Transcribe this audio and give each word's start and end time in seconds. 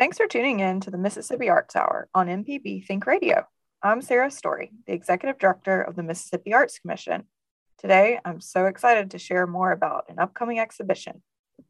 Thanks 0.00 0.16
for 0.16 0.26
tuning 0.26 0.60
in 0.60 0.80
to 0.80 0.90
the 0.90 0.96
Mississippi 0.96 1.50
Arts 1.50 1.76
Hour 1.76 2.08
on 2.14 2.26
MPB 2.26 2.86
Think 2.86 3.04
Radio. 3.04 3.46
I'm 3.82 4.00
Sarah 4.00 4.30
Story, 4.30 4.70
the 4.86 4.94
Executive 4.94 5.38
Director 5.38 5.82
of 5.82 5.94
the 5.94 6.02
Mississippi 6.02 6.54
Arts 6.54 6.78
Commission. 6.78 7.24
Today, 7.76 8.18
I'm 8.24 8.40
so 8.40 8.64
excited 8.64 9.10
to 9.10 9.18
share 9.18 9.46
more 9.46 9.72
about 9.72 10.06
an 10.08 10.18
upcoming 10.18 10.58
exhibition, 10.58 11.20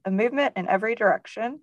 A 0.05 0.13
Movement 0.13 0.53
in 0.57 0.69
Every 0.69 0.95
Direction 0.95 1.63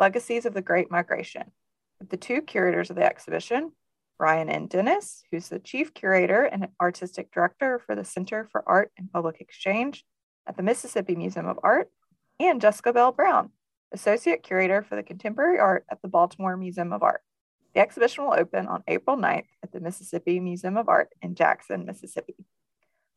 Legacies 0.00 0.46
of 0.46 0.54
the 0.54 0.62
Great 0.62 0.90
Migration, 0.90 1.52
with 2.00 2.08
the 2.08 2.16
two 2.16 2.40
curators 2.40 2.88
of 2.88 2.96
the 2.96 3.04
exhibition, 3.04 3.72
Ryan 4.18 4.48
N. 4.48 4.68
Dennis, 4.68 5.22
who's 5.30 5.50
the 5.50 5.58
Chief 5.58 5.92
Curator 5.92 6.44
and 6.44 6.68
Artistic 6.80 7.30
Director 7.30 7.78
for 7.78 7.94
the 7.94 8.06
Center 8.06 8.48
for 8.50 8.66
Art 8.66 8.90
and 8.96 9.12
Public 9.12 9.42
Exchange 9.42 10.02
at 10.46 10.56
the 10.56 10.62
Mississippi 10.62 11.14
Museum 11.14 11.44
of 11.44 11.60
Art, 11.62 11.90
and 12.40 12.62
Jessica 12.62 12.94
Bell 12.94 13.12
Brown, 13.12 13.50
Associate 13.96 14.42
Curator 14.42 14.82
for 14.82 14.94
the 14.94 15.02
Contemporary 15.02 15.58
Art 15.58 15.86
at 15.90 16.02
the 16.02 16.08
Baltimore 16.08 16.56
Museum 16.56 16.92
of 16.92 17.02
Art. 17.02 17.22
The 17.74 17.80
exhibition 17.80 18.24
will 18.24 18.34
open 18.34 18.66
on 18.66 18.84
April 18.86 19.16
9th 19.16 19.46
at 19.62 19.72
the 19.72 19.80
Mississippi 19.80 20.38
Museum 20.38 20.76
of 20.76 20.88
Art 20.88 21.08
in 21.22 21.34
Jackson, 21.34 21.86
Mississippi. 21.86 22.36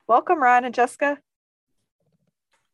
Welcome, 0.08 0.42
Ryan 0.42 0.66
and 0.66 0.74
Jessica. 0.74 1.20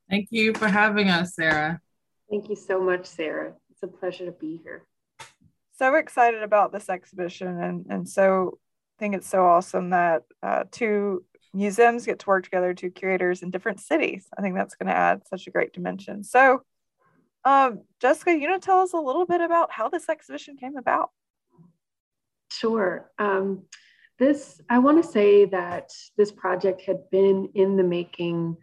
Thank 0.10 0.28
you 0.30 0.54
for 0.54 0.68
having 0.68 1.10
us, 1.10 1.36
Sarah. 1.36 1.82
Thank 2.30 2.48
you 2.50 2.56
so 2.56 2.80
much, 2.80 3.08
Sarah. 3.08 3.54
It's 3.72 3.82
a 3.82 3.88
pleasure 3.88 4.26
to 4.26 4.32
be 4.32 4.62
here. 4.64 4.86
So 5.78 5.96
excited 5.96 6.44
about 6.44 6.72
this 6.72 6.90
exhibition, 6.90 7.60
and, 7.60 7.86
and 7.90 8.08
so 8.08 8.60
think 9.00 9.16
it's 9.16 9.28
so 9.28 9.46
awesome 9.46 9.90
that 9.90 10.24
uh, 10.42 10.64
two 10.72 11.24
museums 11.54 12.06
get 12.06 12.20
to 12.20 12.28
work 12.28 12.44
together, 12.44 12.74
two 12.74 12.90
curators 12.92 13.42
in 13.42 13.50
different 13.50 13.80
cities. 13.80 14.28
I 14.38 14.42
think 14.42 14.56
that's 14.56 14.76
going 14.76 14.88
to 14.88 14.96
add 14.96 15.28
such 15.28 15.48
a 15.48 15.52
great 15.52 15.74
dimension. 15.74 16.24
So, 16.24 16.62
um, 17.46 17.82
Jessica, 18.02 18.32
you 18.32 18.48
know, 18.48 18.60
tell 18.60 18.80
us 18.80 18.94
a 18.94 18.98
little 18.98 19.26
bit 19.26 19.42
about 19.42 19.72
how 19.72 19.88
this 19.88 20.10
exhibition 20.10 20.58
came 20.58 20.78
about. 20.78 21.12
Sure. 22.52 23.12
Um, 23.20 23.64
this, 24.18 24.62
I 24.70 24.80
want 24.80 25.04
to 25.04 25.10
say 25.10 25.46
that 25.46 25.92
this 26.18 26.32
project 26.32 26.82
had 26.82 27.10
been 27.12 27.50
in 27.54 27.78
the 27.78 27.84
making 27.84 28.58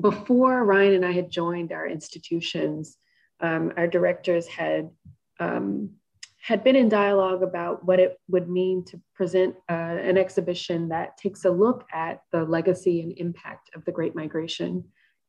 before 0.00 0.64
Ryan 0.64 0.94
and 0.94 1.06
I 1.06 1.12
had 1.12 1.30
joined 1.30 1.72
our 1.72 1.86
institutions. 1.86 2.98
Um, 3.40 3.72
our 3.76 3.86
directors 3.86 4.46
had 4.46 4.90
um, 5.38 5.90
had 6.46 6.62
been 6.62 6.76
in 6.76 6.88
dialogue 6.88 7.42
about 7.42 7.84
what 7.84 7.98
it 7.98 8.20
would 8.28 8.48
mean 8.48 8.84
to 8.84 9.00
present 9.14 9.56
uh, 9.68 9.72
an 9.72 10.16
exhibition 10.16 10.88
that 10.88 11.16
takes 11.16 11.44
a 11.44 11.50
look 11.50 11.84
at 11.92 12.22
the 12.30 12.44
legacy 12.44 13.00
and 13.00 13.18
impact 13.18 13.70
of 13.74 13.84
the 13.84 13.90
Great 13.90 14.14
Migration. 14.14 14.84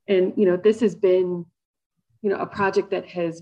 And 0.07 0.33
you 0.37 0.45
know, 0.45 0.57
this 0.57 0.79
has 0.81 0.93
been, 0.95 1.45
you 2.21 2.29
know, 2.29 2.37
a 2.37 2.45
project 2.45 2.91
that 2.91 3.07
has 3.07 3.41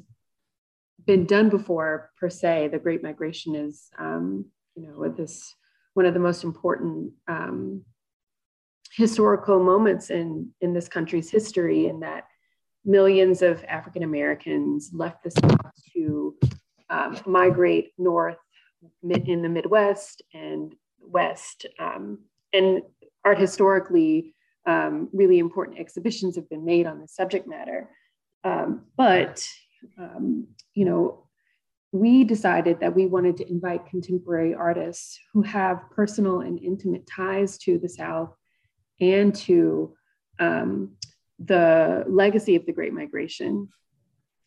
been 1.06 1.26
done 1.26 1.50
before 1.50 2.12
per 2.20 2.30
se. 2.30 2.70
The 2.70 2.80
Great 2.80 3.04
Migration 3.04 3.56
is, 3.56 3.90
um, 4.00 4.46
you 4.76 4.88
know, 4.88 5.10
this 5.10 5.54
one 5.94 6.06
of 6.06 6.14
the 6.14 6.20
most 6.20 6.44
important 6.44 7.14
um, 7.28 7.84
historical 8.94 9.64
moments 9.64 10.10
in 10.10 10.52
in 10.62 10.74
this 10.74 10.88
country's 10.88 11.30
history, 11.30 11.88
in 11.88 12.02
that 12.02 12.26
millions 12.84 13.42
of 13.42 13.64
African 13.66 14.04
Americans 14.04 14.92
left 14.94 15.24
the 15.24 15.32
South 15.32 15.72
to 15.94 16.36
um, 16.90 17.20
migrate 17.26 17.92
north 17.98 18.38
in 19.04 19.42
the 19.42 19.50
Midwest 19.50 20.22
and 20.34 20.76
West. 21.00 21.66
Um, 21.80 22.20
and 22.54 22.84
art 23.24 23.40
historically, 23.40 24.36
um, 24.66 25.10
really 25.12 25.40
important 25.40 25.80
exhibitions 25.80 26.36
have 26.36 26.50
been 26.50 26.66
made 26.66 26.86
on 26.86 27.00
the 27.02 27.08
subject 27.08 27.48
matter. 27.48 27.90
Um, 28.46 28.84
but, 28.96 29.44
um, 29.98 30.48
you 30.76 30.86
know, 30.86 31.28
we 31.92 32.24
decided 32.24 32.80
that 32.80 32.96
we 32.96 33.08
wanted 33.08 33.38
to 33.38 33.50
invite 33.50 33.88
contemporary 33.88 34.54
artists 34.54 35.20
who 35.34 35.42
have 35.42 35.90
personal 35.92 36.42
and 36.42 36.62
intimate 36.62 37.08
ties 37.08 37.58
to 37.60 37.80
the 37.80 37.90
South 37.90 38.34
and 39.02 39.34
to 39.36 39.94
um, 40.40 40.92
the 41.40 42.06
legacy 42.08 42.56
of 42.56 42.66
the 42.66 42.74
Great 42.74 42.94
Migration. 42.94 43.70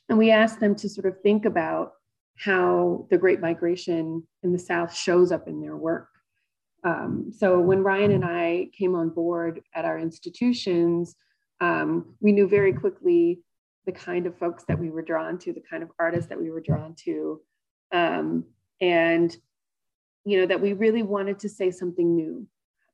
And 0.08 0.16
we 0.16 0.30
asked 0.30 0.60
them 0.60 0.74
to 0.76 0.88
sort 0.88 1.06
of 1.06 1.20
think 1.22 1.44
about 1.44 1.92
how 2.36 3.06
the 3.10 3.18
Great 3.18 3.40
Migration 3.40 4.26
in 4.42 4.52
the 4.52 4.58
South 4.58 4.94
shows 4.94 5.32
up 5.32 5.48
in 5.48 5.60
their 5.60 5.76
work. 5.76 6.08
Um, 6.84 7.32
so 7.36 7.58
when 7.58 7.82
Ryan 7.82 8.12
and 8.12 8.24
I 8.24 8.70
came 8.78 8.94
on 8.94 9.08
board 9.08 9.62
at 9.74 9.84
our 9.84 9.98
institutions, 9.98 11.16
um, 11.60 12.14
we 12.20 12.30
knew 12.30 12.46
very 12.46 12.72
quickly 12.72 13.40
the 13.86 13.92
kind 13.92 14.26
of 14.26 14.36
folks 14.38 14.64
that 14.68 14.78
we 14.78 14.90
were 14.90 15.02
drawn 15.02 15.38
to, 15.38 15.52
the 15.52 15.62
kind 15.68 15.82
of 15.82 15.90
artists 15.98 16.28
that 16.28 16.40
we 16.40 16.50
were 16.50 16.60
drawn 16.60 16.94
to, 17.04 17.40
um, 17.92 18.44
and 18.80 19.36
you 20.24 20.40
know 20.40 20.46
that 20.46 20.60
we 20.60 20.72
really 20.74 21.02
wanted 21.02 21.38
to 21.40 21.48
say 21.48 21.70
something 21.70 22.14
new. 22.14 22.46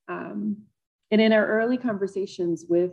Um, 0.09 0.59
and 1.11 1.21
in 1.21 1.33
our 1.33 1.47
early 1.47 1.77
conversations 1.77 2.67
with 2.69 2.93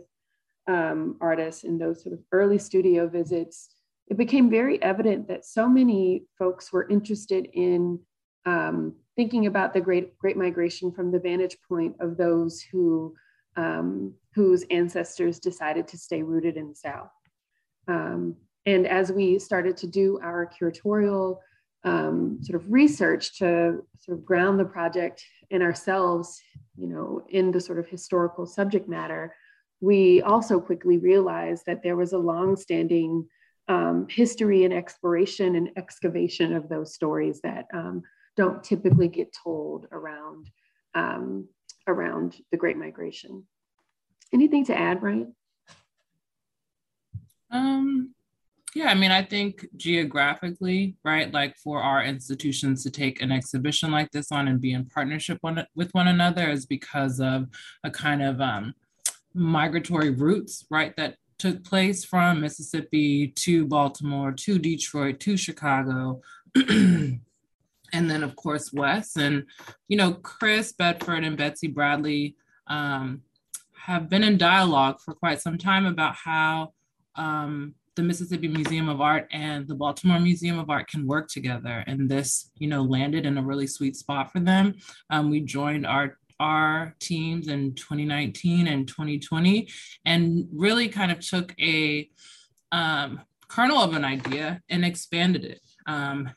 um, 0.68 1.16
artists 1.20 1.64
in 1.64 1.78
those 1.78 2.02
sort 2.02 2.12
of 2.12 2.20
early 2.32 2.58
studio 2.58 3.08
visits, 3.08 3.68
it 4.08 4.16
became 4.16 4.50
very 4.50 4.82
evident 4.82 5.28
that 5.28 5.44
so 5.44 5.68
many 5.68 6.24
folks 6.38 6.72
were 6.72 6.88
interested 6.88 7.48
in 7.52 7.98
um, 8.46 8.94
thinking 9.16 9.46
about 9.46 9.72
the 9.72 9.80
great 9.80 10.18
great 10.18 10.36
migration 10.36 10.90
from 10.90 11.10
the 11.10 11.18
vantage 11.18 11.56
point 11.68 11.94
of 12.00 12.16
those 12.16 12.60
who 12.60 13.14
um, 13.56 14.14
whose 14.34 14.64
ancestors 14.70 15.38
decided 15.38 15.86
to 15.88 15.98
stay 15.98 16.22
rooted 16.22 16.56
in 16.56 16.68
the 16.68 16.74
South. 16.74 17.10
Um, 17.88 18.36
and 18.66 18.86
as 18.86 19.10
we 19.10 19.38
started 19.38 19.76
to 19.78 19.86
do 19.86 20.20
our 20.22 20.50
curatorial 20.60 21.38
um, 21.84 22.38
sort 22.42 22.62
of 22.62 22.72
research 22.72 23.38
to 23.38 23.84
sort 23.98 24.18
of 24.18 24.24
ground 24.24 24.60
the 24.60 24.64
project 24.64 25.24
in 25.50 25.62
ourselves, 25.62 26.40
you 26.76 26.86
know, 26.86 27.22
in 27.28 27.50
the 27.50 27.60
sort 27.60 27.78
of 27.78 27.88
historical 27.88 28.46
subject 28.46 28.88
matter, 28.88 29.34
we 29.80 30.22
also 30.22 30.60
quickly 30.60 30.98
realized 30.98 31.64
that 31.66 31.82
there 31.82 31.96
was 31.96 32.12
a 32.12 32.18
long-standing 32.18 33.26
um, 33.68 34.06
history 34.08 34.64
and 34.64 34.72
exploration 34.72 35.56
and 35.56 35.70
excavation 35.76 36.52
of 36.52 36.68
those 36.68 36.94
stories 36.94 37.40
that 37.40 37.66
um, 37.74 38.02
don't 38.36 38.62
typically 38.62 39.08
get 39.08 39.34
told 39.42 39.86
around 39.92 40.50
um, 40.94 41.48
around 41.86 42.36
the 42.50 42.56
Great 42.56 42.76
Migration. 42.76 43.44
Anything 44.32 44.64
to 44.66 44.78
add, 44.78 45.02
Ryan? 45.02 45.34
Um, 47.52 48.14
yeah, 48.74 48.86
I 48.86 48.94
mean, 48.94 49.10
I 49.10 49.22
think 49.22 49.66
geographically, 49.76 50.96
right, 51.04 51.32
like 51.32 51.56
for 51.58 51.82
our 51.82 52.02
institutions 52.02 52.82
to 52.82 52.90
take 52.90 53.20
an 53.20 53.30
exhibition 53.30 53.90
like 53.90 54.10
this 54.10 54.32
on 54.32 54.48
and 54.48 54.60
be 54.60 54.72
in 54.72 54.86
partnership 54.86 55.38
with 55.74 55.92
one 55.92 56.08
another 56.08 56.50
is 56.50 56.64
because 56.64 57.20
of 57.20 57.48
a 57.84 57.90
kind 57.90 58.22
of 58.22 58.40
um, 58.40 58.74
migratory 59.34 60.10
routes, 60.10 60.64
right, 60.70 60.96
that 60.96 61.16
took 61.38 61.62
place 61.64 62.02
from 62.04 62.40
Mississippi 62.40 63.28
to 63.36 63.66
Baltimore 63.66 64.32
to 64.32 64.58
Detroit 64.58 65.20
to 65.20 65.36
Chicago. 65.36 66.22
and 66.54 67.20
then, 67.92 68.22
of 68.22 68.36
course, 68.36 68.72
West. 68.72 69.18
And, 69.18 69.44
you 69.88 69.98
know, 69.98 70.14
Chris 70.14 70.72
Bedford 70.72 71.24
and 71.24 71.36
Betsy 71.36 71.68
Bradley 71.68 72.36
um, 72.68 73.22
have 73.74 74.08
been 74.08 74.24
in 74.24 74.38
dialogue 74.38 75.00
for 75.00 75.12
quite 75.12 75.42
some 75.42 75.58
time 75.58 75.84
about 75.84 76.14
how 76.14 76.72
um, 77.16 77.74
the 77.94 78.02
Mississippi 78.02 78.48
Museum 78.48 78.88
of 78.88 79.00
Art 79.00 79.28
and 79.32 79.68
the 79.68 79.74
Baltimore 79.74 80.18
Museum 80.18 80.58
of 80.58 80.70
Art 80.70 80.88
can 80.88 81.06
work 81.06 81.28
together. 81.28 81.84
And 81.86 82.08
this, 82.08 82.50
you 82.56 82.68
know, 82.68 82.82
landed 82.82 83.26
in 83.26 83.36
a 83.36 83.42
really 83.42 83.66
sweet 83.66 83.96
spot 83.96 84.32
for 84.32 84.40
them. 84.40 84.74
Um, 85.10 85.30
we 85.30 85.40
joined 85.40 85.86
our 85.86 86.16
our 86.40 86.96
teams 86.98 87.46
in 87.46 87.72
2019 87.74 88.66
and 88.66 88.88
2020 88.88 89.68
and 90.04 90.48
really 90.52 90.88
kind 90.88 91.12
of 91.12 91.20
took 91.20 91.54
a 91.60 92.10
um, 92.72 93.20
kernel 93.48 93.78
of 93.78 93.94
an 93.94 94.04
idea 94.04 94.60
and 94.68 94.84
expanded 94.84 95.44
it 95.44 95.60
um, 95.86 96.28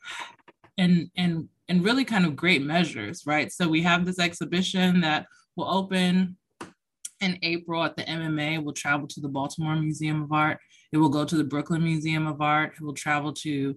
and 0.78 1.10
and 1.16 1.48
and 1.68 1.84
really 1.84 2.04
kind 2.04 2.24
of 2.24 2.36
great 2.36 2.62
measures 2.62 3.24
right 3.26 3.50
so 3.50 3.68
we 3.68 3.82
have 3.82 4.04
this 4.04 4.20
exhibition 4.20 5.00
that 5.00 5.26
will 5.56 5.68
open 5.68 6.36
in 7.20 7.38
april 7.42 7.82
at 7.82 7.96
the 7.96 8.04
mma 8.04 8.62
we'll 8.62 8.74
travel 8.74 9.06
to 9.06 9.20
the 9.20 9.28
baltimore 9.28 9.76
museum 9.76 10.22
of 10.22 10.32
art. 10.32 10.58
It 10.92 10.98
will 10.98 11.08
go 11.08 11.24
to 11.24 11.36
the 11.36 11.44
brooklyn 11.44 11.82
museum 11.82 12.26
of 12.26 12.40
art. 12.40 12.74
It 12.74 12.82
will 12.82 12.94
travel 12.94 13.32
to 13.32 13.76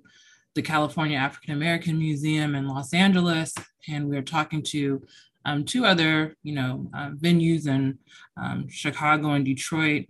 the 0.55 0.61
California 0.61 1.17
African 1.17 1.53
American 1.53 1.97
Museum 1.97 2.55
in 2.55 2.67
Los 2.67 2.93
Angeles, 2.93 3.53
and 3.87 4.09
we 4.09 4.17
are 4.17 4.21
talking 4.21 4.61
to 4.63 5.01
um, 5.45 5.63
two 5.63 5.85
other, 5.85 6.35
you 6.43 6.53
know, 6.53 6.89
uh, 6.93 7.11
venues 7.11 7.67
in 7.67 7.97
um, 8.35 8.67
Chicago 8.67 9.31
and 9.31 9.45
Detroit. 9.45 10.07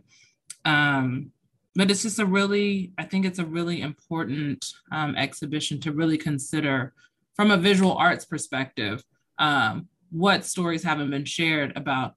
Um, 0.65 1.31
but 1.75 1.91
it's 1.91 2.01
just 2.01 2.19
a 2.19 2.25
really, 2.25 2.93
I 2.97 3.03
think 3.03 3.25
it's 3.25 3.39
a 3.39 3.45
really 3.45 3.81
important 3.81 4.65
um, 4.91 5.15
exhibition 5.15 5.79
to 5.81 5.91
really 5.91 6.17
consider 6.17 6.93
from 7.35 7.51
a 7.51 7.57
visual 7.57 7.93
arts 7.93 8.25
perspective 8.25 9.03
um, 9.37 9.87
what 10.09 10.45
stories 10.45 10.83
haven't 10.83 11.11
been 11.11 11.25
shared 11.25 11.77
about 11.77 12.15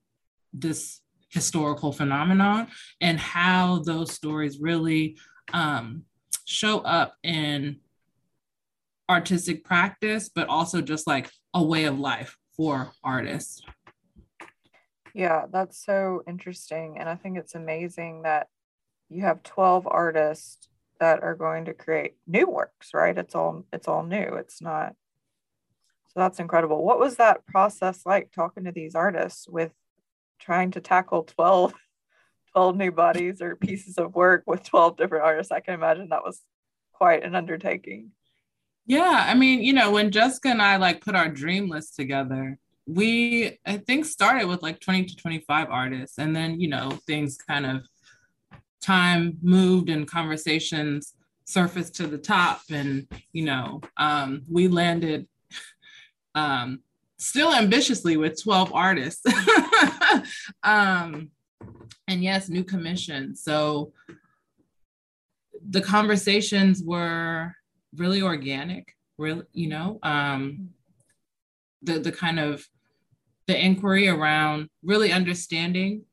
this 0.53 1.01
historical 1.33 1.91
phenomenon 1.91 2.67
and 3.01 3.19
how 3.19 3.79
those 3.79 4.13
stories 4.13 4.59
really 4.59 5.17
um, 5.51 6.03
show 6.45 6.79
up 6.79 7.15
in 7.23 7.79
artistic 9.09 9.63
practice, 9.63 10.29
but 10.29 10.47
also 10.47 10.81
just 10.81 11.07
like 11.07 11.29
a 11.53 11.63
way 11.63 11.85
of 11.85 11.99
life 11.99 12.37
for 12.55 12.91
artists. 13.03 13.61
Yeah, 15.13 15.45
that's 15.51 15.83
so 15.83 16.23
interesting. 16.27 16.97
And 16.99 17.09
I 17.09 17.15
think 17.15 17.37
it's 17.37 17.55
amazing 17.55 18.23
that 18.23 18.47
you 19.09 19.23
have 19.23 19.43
12 19.43 19.87
artists 19.89 20.69
that 20.99 21.21
are 21.21 21.35
going 21.35 21.65
to 21.65 21.73
create 21.73 22.15
new 22.25 22.47
works, 22.47 22.93
right? 22.93 23.17
It's 23.17 23.35
all 23.35 23.65
it's 23.73 23.87
all 23.87 24.03
new. 24.03 24.35
It's 24.35 24.61
not 24.61 24.95
so 26.07 26.19
that's 26.19 26.39
incredible. 26.39 26.83
What 26.83 26.99
was 26.99 27.15
that 27.17 27.45
process 27.47 28.05
like 28.05 28.31
talking 28.31 28.65
to 28.65 28.71
these 28.71 28.93
artists 28.95 29.47
with 29.49 29.71
trying 30.43 30.71
to 30.71 30.81
tackle 30.81 31.23
12 31.23 31.73
12 32.53 32.77
new 32.77 32.91
bodies 32.91 33.41
or 33.41 33.55
pieces 33.55 33.97
of 33.97 34.13
work 34.13 34.43
with 34.45 34.63
12 34.63 34.97
different 34.97 35.25
artists? 35.25 35.51
I 35.51 35.59
can 35.59 35.73
imagine 35.73 36.09
that 36.09 36.23
was 36.23 36.41
quite 36.91 37.23
an 37.23 37.35
undertaking. 37.35 38.11
Yeah, 38.85 39.25
I 39.27 39.33
mean, 39.33 39.63
you 39.63 39.73
know, 39.73 39.91
when 39.91 40.11
Jessica 40.11 40.49
and 40.49 40.61
I 40.61 40.75
like 40.75 41.03
put 41.03 41.15
our 41.15 41.29
dream 41.29 41.69
list 41.69 41.95
together, 41.95 42.59
we 42.85 43.57
I 43.65 43.77
think 43.77 44.05
started 44.05 44.47
with 44.47 44.61
like 44.61 44.79
20 44.81 45.05
to 45.05 45.15
25 45.15 45.69
artists 45.69 46.17
and 46.17 46.35
then, 46.35 46.59
you 46.59 46.67
know, 46.67 46.91
things 47.07 47.37
kind 47.37 47.65
of 47.65 47.81
time 48.81 49.37
moved 49.41 49.89
and 49.89 50.07
conversations 50.07 51.13
surfaced 51.45 51.95
to 51.95 52.07
the 52.07 52.17
top 52.17 52.61
and, 52.69 53.07
you 53.31 53.45
know, 53.45 53.81
um, 53.97 54.43
we 54.51 54.67
landed 54.67 55.27
um, 56.35 56.81
still 57.17 57.53
ambitiously 57.53 58.17
with 58.17 58.41
12 58.41 58.73
artists. 58.73 59.23
um, 60.63 61.29
and 62.07 62.23
yes, 62.23 62.49
new 62.49 62.63
commission. 62.63 63.35
So 63.35 63.93
the 65.69 65.81
conversations 65.81 66.81
were 66.83 67.55
really 67.95 68.21
organic, 68.21 68.95
really, 69.17 69.45
you 69.53 69.69
know, 69.69 69.99
um, 70.03 70.69
the, 71.81 71.99
the 71.99 72.11
kind 72.11 72.39
of 72.39 72.67
the 73.47 73.65
inquiry 73.65 74.07
around 74.07 74.69
really 74.83 75.11
understanding 75.11 76.03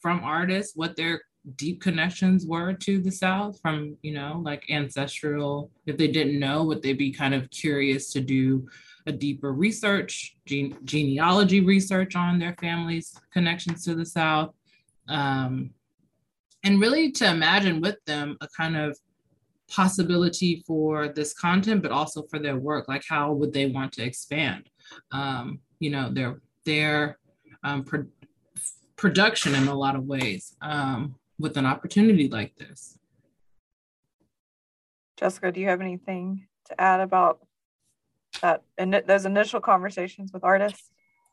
from 0.00 0.22
artists 0.24 0.76
what 0.76 0.96
their 0.96 1.22
deep 1.56 1.80
connections 1.80 2.46
were 2.46 2.72
to 2.72 3.00
the 3.00 3.10
South 3.10 3.60
from, 3.60 3.96
you 4.02 4.12
know, 4.12 4.40
like 4.44 4.64
ancestral, 4.70 5.70
if 5.86 5.96
they 5.96 6.08
didn't 6.08 6.38
know, 6.38 6.64
would 6.64 6.82
they 6.82 6.92
be 6.92 7.10
kind 7.10 7.34
of 7.34 7.50
curious 7.50 8.12
to 8.12 8.20
do 8.20 8.68
a 9.08 9.12
deeper 9.12 9.52
research, 9.52 10.36
gene- 10.46 10.76
genealogy 10.84 11.60
research 11.60 12.14
on 12.14 12.38
their 12.38 12.54
families' 12.60 13.18
connections 13.32 13.82
to 13.84 13.94
the 13.94 14.04
South, 14.04 14.54
um, 15.08 15.70
and 16.62 16.80
really 16.80 17.10
to 17.12 17.28
imagine 17.28 17.80
with 17.80 17.96
them 18.04 18.36
a 18.42 18.48
kind 18.48 18.76
of 18.76 18.96
possibility 19.70 20.62
for 20.66 21.08
this 21.08 21.32
content, 21.32 21.82
but 21.82 21.90
also 21.90 22.22
for 22.22 22.38
their 22.38 22.56
work. 22.56 22.86
Like, 22.86 23.04
how 23.08 23.32
would 23.32 23.52
they 23.52 23.66
want 23.66 23.92
to 23.94 24.04
expand? 24.04 24.68
Um, 25.10 25.60
you 25.80 25.90
know, 25.90 26.12
their 26.12 26.40
their 26.64 27.18
um, 27.64 27.84
pro- 27.84 28.06
production 28.96 29.54
in 29.54 29.68
a 29.68 29.74
lot 29.74 29.96
of 29.96 30.04
ways 30.04 30.54
um, 30.60 31.14
with 31.38 31.56
an 31.56 31.64
opportunity 31.64 32.28
like 32.28 32.56
this. 32.56 32.98
Jessica, 35.16 35.50
do 35.50 35.60
you 35.60 35.68
have 35.68 35.80
anything 35.80 36.46
to 36.66 36.80
add 36.80 37.00
about 37.00 37.40
that 38.42 38.62
and 38.76 39.02
those 39.06 39.24
initial 39.24 39.60
conversations 39.60 40.32
with 40.32 40.44
artists? 40.44 40.90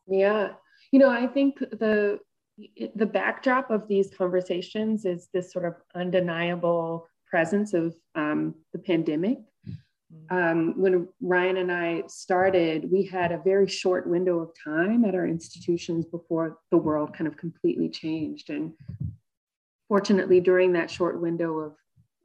Yeah, 0.08 0.54
you 0.92 1.00
know, 1.00 1.10
I 1.10 1.28
think 1.28 1.60
the 1.60 2.20
the 2.96 3.06
backdrop 3.06 3.70
of 3.70 3.88
these 3.88 4.12
conversations 4.18 5.06
is 5.06 5.28
this 5.34 5.52
sort 5.52 5.66
of 5.66 5.76
undeniable 5.94 7.08
presence 7.30 7.74
of 7.74 7.94
um, 8.16 8.56
the 8.72 8.80
pandemic. 8.80 9.40
Mm-hmm. 10.14 10.38
Um, 10.38 10.74
when 10.80 11.08
Ryan 11.22 11.58
and 11.58 11.72
I 11.72 12.04
started, 12.08 12.90
we 12.90 13.04
had 13.04 13.32
a 13.32 13.40
very 13.40 13.68
short 13.68 14.08
window 14.08 14.40
of 14.40 14.52
time 14.64 15.04
at 15.04 15.16
our 15.16 15.28
institutions 15.28 16.06
before 16.06 16.60
the 16.72 16.78
world 16.78 17.14
kind 17.14 17.28
of 17.28 17.36
completely 17.36 17.90
changed. 17.90 18.50
And 18.50 18.74
fortunately, 19.90 20.40
during 20.40 20.74
that 20.74 20.90
short 20.90 21.20
window 21.20 21.58
of, 21.58 21.76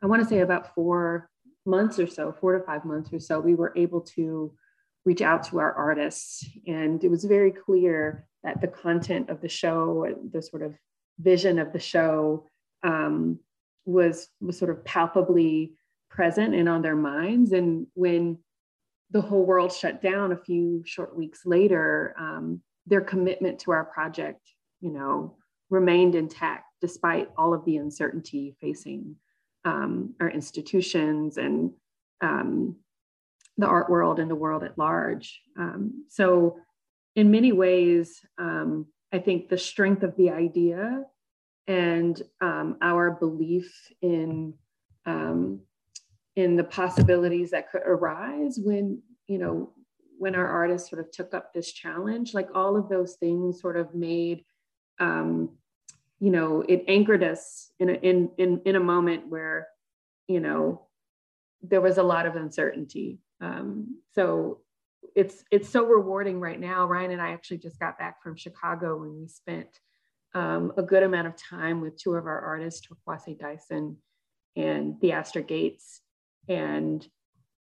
I 0.02 0.06
want 0.06 0.22
to 0.22 0.28
say 0.28 0.40
about 0.40 0.74
four 0.74 1.28
months 1.66 1.98
or 1.98 2.06
so, 2.06 2.34
four 2.40 2.56
to 2.56 2.64
five 2.64 2.84
months 2.84 3.12
or 3.12 3.18
so, 3.18 3.40
we 3.40 3.54
were 3.54 3.72
able 3.76 4.02
to 4.02 4.52
reach 5.04 5.22
out 5.22 5.44
to 5.44 5.58
our 5.58 5.72
artists. 5.72 6.44
And 6.66 7.02
it 7.02 7.10
was 7.10 7.24
very 7.24 7.50
clear 7.50 8.26
that 8.42 8.60
the 8.60 8.68
content 8.68 9.30
of 9.30 9.40
the 9.40 9.48
show, 9.48 10.06
the 10.32 10.42
sort 10.42 10.62
of 10.62 10.74
vision 11.18 11.58
of 11.58 11.72
the 11.72 11.78
show, 11.80 12.46
um, 12.82 13.38
was 13.84 14.28
was 14.40 14.58
sort 14.58 14.70
of 14.70 14.84
palpably 14.84 15.72
present 16.10 16.54
and 16.54 16.68
on 16.68 16.82
their 16.82 16.96
minds. 16.96 17.52
And 17.52 17.86
when 17.94 18.38
the 19.10 19.20
whole 19.20 19.44
world 19.44 19.72
shut 19.72 20.02
down 20.02 20.32
a 20.32 20.36
few 20.36 20.82
short 20.84 21.16
weeks 21.16 21.44
later, 21.44 22.14
um, 22.18 22.60
their 22.86 23.00
commitment 23.00 23.58
to 23.60 23.72
our 23.72 23.84
project, 23.84 24.40
you 24.80 24.90
know, 24.90 25.36
remained 25.70 26.14
intact 26.14 26.64
despite 26.80 27.28
all 27.36 27.52
of 27.52 27.64
the 27.64 27.76
uncertainty 27.76 28.56
facing 28.60 29.16
um, 29.64 30.14
our 30.20 30.30
institutions 30.30 31.36
and 31.36 31.72
um, 32.20 32.76
the 33.58 33.66
art 33.66 33.90
world 33.90 34.18
and 34.18 34.30
the 34.30 34.34
world 34.34 34.64
at 34.64 34.78
large. 34.78 35.40
Um, 35.58 36.04
so, 36.08 36.58
in 37.16 37.30
many 37.30 37.52
ways, 37.52 38.20
um, 38.38 38.86
I 39.12 39.18
think 39.18 39.48
the 39.48 39.58
strength 39.58 40.02
of 40.02 40.16
the 40.16 40.30
idea 40.30 41.04
and 41.66 42.20
um, 42.40 42.76
our 42.80 43.10
belief 43.10 43.72
in 44.02 44.54
um, 45.06 45.60
in 46.36 46.56
the 46.56 46.64
possibilities 46.64 47.50
that 47.50 47.70
could 47.70 47.82
arise 47.84 48.58
when 48.62 49.02
you 49.26 49.38
know 49.38 49.72
when 50.18 50.34
our 50.34 50.46
artists 50.46 50.90
sort 50.90 51.00
of 51.00 51.10
took 51.10 51.32
up 51.32 51.54
this 51.54 51.72
challenge, 51.72 52.34
like 52.34 52.48
all 52.54 52.76
of 52.76 52.90
those 52.90 53.14
things, 53.14 53.60
sort 53.60 53.76
of 53.76 53.94
made 53.94 54.44
um, 54.98 55.50
you 56.20 56.30
know 56.30 56.62
it 56.68 56.84
anchored 56.88 57.24
us 57.24 57.72
in 57.80 57.90
a, 57.90 57.94
in 57.94 58.30
in 58.38 58.60
in 58.64 58.76
a 58.76 58.80
moment 58.80 59.28
where 59.28 59.68
you 60.28 60.40
know 60.40 60.86
there 61.62 61.80
was 61.80 61.98
a 61.98 62.02
lot 62.02 62.26
of 62.26 62.36
uncertainty 62.36 63.18
um, 63.40 63.98
so 64.14 64.60
it's 65.16 65.44
it's 65.50 65.68
so 65.68 65.84
rewarding 65.84 66.40
right 66.40 66.60
now. 66.60 66.86
Ryan 66.86 67.12
and 67.12 67.22
I 67.22 67.32
actually 67.32 67.58
just 67.58 67.78
got 67.78 67.98
back 67.98 68.22
from 68.22 68.36
Chicago 68.36 69.02
and 69.02 69.20
we 69.20 69.28
spent 69.28 69.68
um, 70.34 70.72
a 70.76 70.82
good 70.82 71.02
amount 71.02 71.26
of 71.26 71.36
time 71.36 71.80
with 71.80 71.96
two 71.96 72.14
of 72.14 72.26
our 72.26 72.40
artists, 72.40 72.86
Torkwase 72.86 73.38
Dyson 73.38 73.96
and 74.56 75.00
Theaster 75.00 75.40
Gates. 75.40 76.00
And 76.48 77.06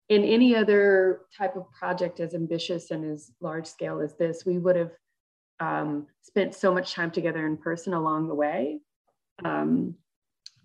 in 0.09 0.23
any 0.23 0.55
other 0.55 1.21
type 1.37 1.55
of 1.55 1.71
project 1.71 2.19
as 2.19 2.33
ambitious 2.33 2.91
and 2.91 3.05
as 3.05 3.31
large 3.41 3.67
scale 3.67 3.99
as 3.99 4.15
this, 4.15 4.45
we 4.45 4.57
would 4.57 4.75
have 4.75 4.91
um, 5.59 6.07
spent 6.21 6.55
so 6.55 6.73
much 6.73 6.93
time 6.93 7.11
together 7.11 7.45
in 7.45 7.57
person 7.57 7.93
along 7.93 8.27
the 8.27 8.35
way. 8.35 8.79
Um, 9.43 9.95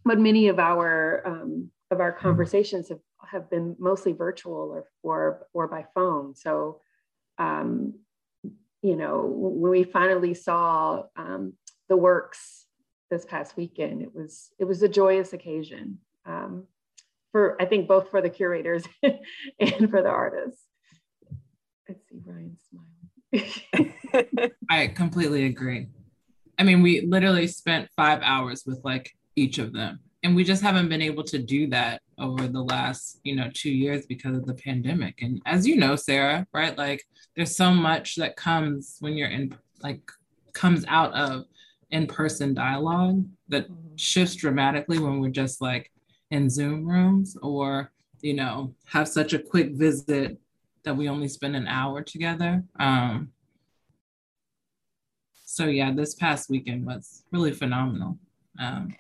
but 0.05 0.19
many 0.19 0.49
of 0.49 0.59
our 0.59 1.27
um, 1.27 1.71
of 1.91 2.01
our 2.01 2.13
conversations 2.13 2.89
have 2.89 2.99
have 3.33 3.51
been 3.51 3.75
mostly 3.79 4.13
virtual 4.13 4.71
or 4.71 4.85
or, 5.03 5.47
or 5.53 5.67
by 5.67 5.87
phone. 5.95 6.37
So, 6.37 6.81
um, 7.39 7.95
you 8.83 8.97
know, 8.97 9.25
when 9.27 9.71
we 9.71 9.85
finally 9.85 10.35
saw 10.35 11.05
um, 11.17 11.55
the 11.89 11.97
works 11.97 12.67
this 13.11 13.25
past 13.25 13.57
weekend, 13.57 14.03
it 14.03 14.15
was 14.15 14.51
it 14.59 14.65
was 14.65 14.83
a 14.83 14.89
joyous 14.89 15.33
occasion 15.33 15.99
um, 16.27 16.65
for 17.33 17.61
I 17.61 17.65
think 17.65 17.89
both 17.89 18.11
for 18.11 18.21
the 18.21 18.31
curators 18.31 18.85
and 19.03 19.91
for 19.91 20.03
the 20.03 20.11
artists. 20.11 20.63
I 21.89 21.95
see 21.95 22.21
Ryan 22.25 22.57
smiling. 22.69 24.53
I 24.71 24.89
completely 24.89 25.47
agree. 25.47 25.89
I 26.59 26.65
mean, 26.65 26.83
we 26.83 27.01
literally 27.01 27.47
spent 27.47 27.89
five 27.97 28.21
hours 28.23 28.65
with 28.67 28.81
like 28.85 29.11
each 29.35 29.59
of 29.59 29.73
them 29.73 30.01
and 30.23 30.37
we 30.37 30.45
just 30.45 30.63
haven't 30.63 30.89
been 30.89 31.03
able 31.03 31.25
to 31.25 31.39
do 31.39 31.67
that 31.69 32.01
over 32.23 32.47
the 32.47 32.63
last 32.63 33.21
you 33.25 33.35
know 33.35 33.51
two 33.53 33.71
years 33.71 34.07
because 34.07 34.37
of 34.37 34.47
the 34.47 34.55
pandemic 34.55 35.21
and 35.23 35.43
as 35.45 35.67
you 35.67 35.77
know 35.77 35.97
sarah 35.97 36.47
right 36.55 36.79
like 36.79 37.05
there's 37.37 37.57
so 37.57 37.73
much 37.73 38.17
that 38.17 38.37
comes 38.37 38.97
when 39.01 39.15
you're 39.15 39.29
in 39.29 39.55
like 39.83 40.01
comes 40.53 40.85
out 40.89 41.13
of 41.15 41.45
in-person 41.91 42.55
dialogue 42.55 43.25
that 43.49 43.65
mm-hmm. 43.71 43.97
shifts 43.97 44.37
dramatically 44.37 44.99
when 44.99 45.21
we're 45.21 45.29
just 45.29 45.61
like 45.61 45.91
in 46.31 46.49
zoom 46.49 46.87
rooms 46.87 47.37
or 47.43 47.93
you 48.23 48.35
know, 48.35 48.75
have 48.87 49.09
such 49.09 49.35
a 49.35 49.39
quick 49.39 49.73
visit 49.73 50.39
that 50.85 50.97
we 50.97 51.09
only 51.09 51.29
spend 51.29 51.55
an 51.55 51.67
hour 51.67 52.03
together. 52.03 52.63
Um, 52.79 53.33
so 55.45 55.67
yeah, 55.67 55.93
this 55.93 56.15
past 56.15 56.49
weekend 56.49 56.87
was 56.87 57.25
really 57.33 57.53
phenomenal. 57.53 58.19
Um, 58.59 58.95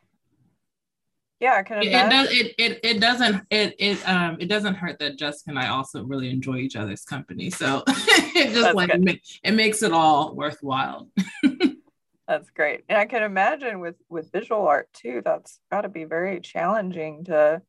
yeah, 1.42 1.54
I 1.54 1.64
can 1.64 1.82
imagine. 1.82 2.06
It, 2.06 2.10
does, 2.10 2.30
it, 2.30 2.54
it, 2.56 2.80
it 2.84 3.00
doesn't 3.00 3.42
it 3.50 3.74
it 3.80 4.08
um 4.08 4.36
it 4.38 4.46
doesn't 4.46 4.76
hurt 4.76 5.00
that 5.00 5.18
Jessica 5.18 5.50
and 5.50 5.58
I 5.58 5.70
also 5.70 6.04
really 6.04 6.30
enjoy 6.30 6.58
each 6.58 6.76
other's 6.76 7.02
company. 7.02 7.50
So 7.50 7.82
it 7.88 8.52
just 8.52 8.62
That's 8.62 8.74
like 8.76 8.96
make, 9.00 9.22
it 9.42 9.50
makes 9.50 9.82
it 9.82 9.92
all 9.92 10.36
worthwhile. 10.36 11.08
That's 12.28 12.48
great. 12.50 12.84
And 12.88 12.96
I 12.96 13.06
can 13.06 13.24
imagine 13.24 13.80
with 13.80 13.96
with 14.08 14.30
visual 14.30 14.68
art 14.68 14.88
too, 14.92 15.20
that's 15.24 15.58
got 15.68 15.80
to 15.80 15.88
be 15.88 16.04
very 16.04 16.40
challenging 16.40 17.24
to 17.24 17.60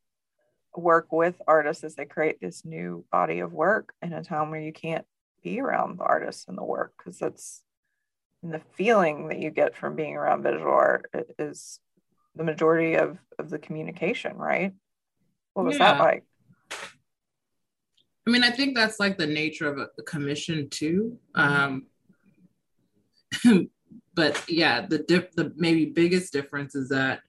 work 0.77 1.11
with 1.11 1.41
artists 1.47 1.83
as 1.83 1.95
they 1.95 2.05
create 2.05 2.39
this 2.39 2.63
new 2.63 3.03
body 3.11 3.39
of 3.39 3.53
work 3.53 3.95
in 4.03 4.13
a 4.13 4.23
time 4.23 4.51
where 4.51 4.61
you 4.61 4.71
can't 4.71 5.05
be 5.43 5.59
around 5.59 5.97
the 5.97 6.03
artists 6.03 6.45
and 6.47 6.59
the 6.59 6.63
work 6.63 6.93
because 6.97 7.17
that's 7.17 7.63
and 8.43 8.53
the 8.53 8.61
feeling 8.75 9.29
that 9.29 9.39
you 9.39 9.49
get 9.49 9.75
from 9.75 9.95
being 9.95 10.15
around 10.15 10.43
visual 10.43 10.71
art 10.71 11.09
is 11.39 11.79
the 12.35 12.43
majority 12.43 12.95
of 12.95 13.17
of 13.39 13.49
the 13.49 13.59
communication 13.59 14.37
right? 14.37 14.73
What 15.53 15.65
was 15.65 15.77
yeah. 15.77 15.93
that 15.93 15.99
like? 15.99 16.23
I 18.25 18.29
mean 18.29 18.43
i 18.43 18.49
think 18.49 18.75
that's 18.75 18.99
like 18.99 19.17
the 19.17 19.27
nature 19.27 19.67
of 19.67 19.77
a, 19.77 20.03
commission 20.03 20.69
too. 20.69 21.17
Um 21.35 21.87
but 24.15 24.43
yeah 24.47 24.85
the 24.87 24.99
the 25.35 25.53
maybe 25.55 25.85
biggest 25.85 26.33
difference 26.33 26.75
is 26.75 26.89
that 26.89 27.21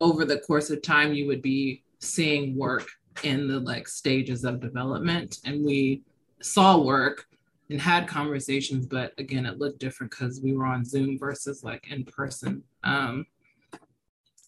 over 0.00 0.24
the 0.24 0.38
course 0.38 0.70
of 0.70 0.82
time 0.82 1.12
you 1.12 1.26
would 1.26 1.42
be 1.42 1.84
seeing 2.00 2.56
work 2.56 2.88
in 3.22 3.46
the 3.46 3.60
like 3.60 3.86
stages 3.86 4.44
of 4.44 4.60
development. 4.60 5.38
And 5.44 5.64
we 5.64 6.02
saw 6.40 6.78
work 6.78 7.26
and 7.70 7.80
had 7.80 8.08
conversations 8.08 8.86
but 8.86 9.12
again 9.18 9.46
it 9.46 9.58
looked 9.58 9.78
different 9.78 10.10
because 10.10 10.40
we 10.40 10.54
were 10.54 10.66
on 10.66 10.84
zoom 10.84 11.18
versus 11.18 11.62
like 11.64 11.86
in 11.90 12.04
person. 12.04 12.62
Um 12.84 13.26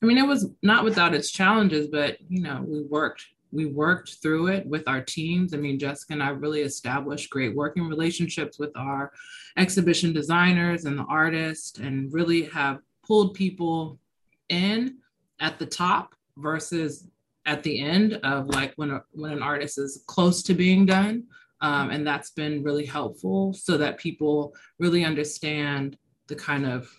i 0.05 0.07
mean 0.07 0.19
it 0.19 0.27
was 0.27 0.51
not 0.63 0.85
without 0.85 1.15
its 1.15 1.31
challenges 1.31 1.89
but 1.89 2.19
you 2.29 2.43
know 2.43 2.63
we 2.67 2.83
worked 2.83 3.25
we 3.55 3.67
worked 3.67 4.17
through 4.21 4.49
it 4.49 4.67
with 4.67 4.83
our 4.89 5.01
teams. 5.01 5.55
I 5.55 5.59
mean, 5.59 5.79
Jessica 5.79 6.15
and 6.15 6.23
I 6.25 6.31
really 6.31 6.63
established 6.63 7.31
great 7.31 7.55
working 7.55 7.87
relationships 7.87 8.59
with 8.59 8.77
our 8.77 9.13
exhibition 9.57 10.13
designers 10.13 10.87
and 10.87 10.99
the 10.99 11.05
artists, 11.05 11.79
and 11.79 12.13
really 12.13 12.47
have 12.47 12.81
pulled 13.07 13.35
people 13.35 14.01
in 14.49 14.97
at 15.41 15.61
the 15.61 15.67
top 15.67 16.15
versus 16.37 17.07
at 17.47 17.63
the 17.63 17.81
end 17.81 18.15
of 18.25 18.49
like 18.49 18.73
when 18.77 18.91
a, 18.91 19.03
when 19.13 19.33
an 19.33 19.43
artist 19.43 19.79
is 19.79 20.03
close 20.07 20.43
to 20.43 20.55
being 20.55 20.87
done 20.87 21.25
um, 21.61 21.91
and 21.91 22.07
that's 22.07 22.31
been 22.31 22.63
really 22.63 22.87
helpful 22.87 23.53
so 23.53 23.77
that 23.77 23.99
people 23.99 24.55
really 24.79 25.05
understand 25.05 25.97
the 26.27 26.35
kind 26.35 26.67
of 26.67 26.91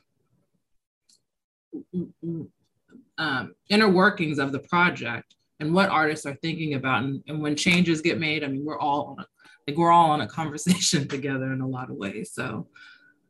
um, 3.18 3.56
inner 3.70 3.90
workings 3.90 4.40
of 4.40 4.52
the 4.52 4.60
project 4.60 5.36
and 5.60 5.74
what 5.74 5.90
artists 5.90 6.26
are 6.26 6.36
thinking 6.36 6.74
about. 6.74 7.04
And, 7.04 7.24
and 7.28 7.42
when 7.42 7.56
changes 7.56 8.02
get 8.02 8.20
made 8.20 8.44
i 8.44 8.48
mean 8.48 8.66
we're 8.66 8.80
all 8.80 9.16
on 9.18 9.20
a, 9.20 9.26
like 9.68 9.78
we're 9.78 9.92
all 9.92 10.12
on 10.12 10.22
a 10.22 10.28
conversation 10.40 11.08
together 11.08 11.54
in 11.54 11.62
a 11.62 11.68
lot 11.68 11.90
of 11.90 11.96
ways. 11.96 12.32
So 12.34 12.68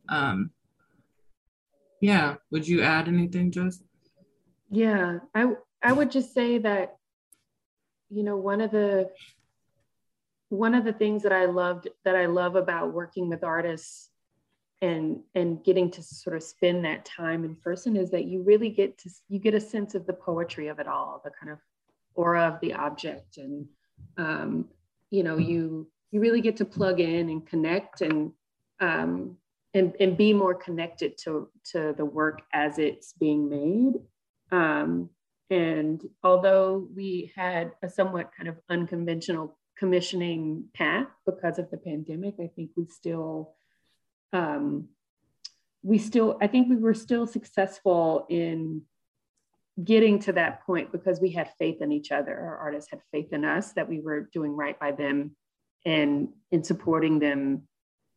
um 0.08 0.50
yeah. 2.00 2.36
Would 2.50 2.68
you 2.68 2.82
add 2.82 3.08
anything 3.08 3.50
just 3.50 3.82
yeah. 4.70 5.18
I 5.34 5.52
i 5.82 5.92
would 5.92 6.10
just 6.10 6.34
say 6.34 6.58
that 6.58 6.96
you 8.10 8.22
know 8.22 8.36
one 8.36 8.60
of 8.60 8.70
the 8.70 9.10
one 10.48 10.74
of 10.74 10.84
the 10.84 10.92
things 10.92 11.22
that 11.22 11.32
i 11.32 11.44
loved 11.44 11.88
that 12.04 12.14
i 12.14 12.26
love 12.26 12.56
about 12.56 12.92
working 12.92 13.28
with 13.28 13.42
artists 13.42 14.10
and 14.82 15.20
and 15.34 15.64
getting 15.64 15.90
to 15.90 16.02
sort 16.02 16.36
of 16.36 16.42
spend 16.42 16.84
that 16.84 17.04
time 17.04 17.44
in 17.44 17.56
person 17.56 17.96
is 17.96 18.10
that 18.10 18.26
you 18.26 18.42
really 18.42 18.68
get 18.68 18.98
to 18.98 19.10
you 19.28 19.38
get 19.38 19.54
a 19.54 19.60
sense 19.60 19.94
of 19.94 20.06
the 20.06 20.12
poetry 20.12 20.68
of 20.68 20.78
it 20.78 20.86
all 20.86 21.20
the 21.24 21.30
kind 21.30 21.50
of 21.50 21.58
aura 22.14 22.48
of 22.48 22.60
the 22.60 22.74
object. 22.74 23.38
And 23.38 23.66
um, 24.16 24.68
you 25.10 25.22
know 25.22 25.38
you 25.38 25.88
you 26.10 26.20
really 26.20 26.40
get 26.40 26.56
to 26.56 26.64
plug 26.64 27.00
in 27.00 27.28
and 27.28 27.46
connect 27.46 28.00
and 28.00 28.32
um, 28.80 29.36
and, 29.74 29.94
and 30.00 30.16
be 30.16 30.32
more 30.32 30.54
connected 30.54 31.16
to 31.24 31.48
to 31.72 31.94
the 31.96 32.04
work 32.04 32.42
as 32.52 32.78
it's 32.78 33.12
being 33.14 33.48
made. 33.48 34.00
Um, 34.52 35.10
and 35.50 36.02
although 36.24 36.88
we 36.94 37.32
had 37.36 37.72
a 37.82 37.88
somewhat 37.88 38.30
kind 38.36 38.48
of 38.48 38.56
unconventional 38.68 39.56
commissioning 39.78 40.64
path 40.74 41.06
because 41.24 41.58
of 41.58 41.70
the 41.70 41.76
pandemic, 41.76 42.34
I 42.40 42.50
think 42.56 42.70
we 42.76 42.86
still, 42.86 43.54
um, 44.32 44.88
we 45.82 45.98
still, 45.98 46.36
I 46.40 46.46
think 46.46 46.68
we 46.68 46.76
were 46.76 46.94
still 46.94 47.26
successful 47.26 48.26
in 48.28 48.82
getting 49.82 50.18
to 50.20 50.32
that 50.32 50.64
point 50.64 50.90
because 50.90 51.20
we 51.20 51.30
had 51.30 51.50
faith 51.58 51.82
in 51.82 51.92
each 51.92 52.10
other. 52.10 52.32
Our 52.32 52.56
artists 52.58 52.90
had 52.90 53.00
faith 53.12 53.32
in 53.32 53.44
us 53.44 53.72
that 53.74 53.88
we 53.88 54.00
were 54.00 54.28
doing 54.32 54.52
right 54.52 54.78
by 54.78 54.92
them 54.92 55.36
and 55.84 56.28
in 56.50 56.64
supporting 56.64 57.18
them. 57.18 57.62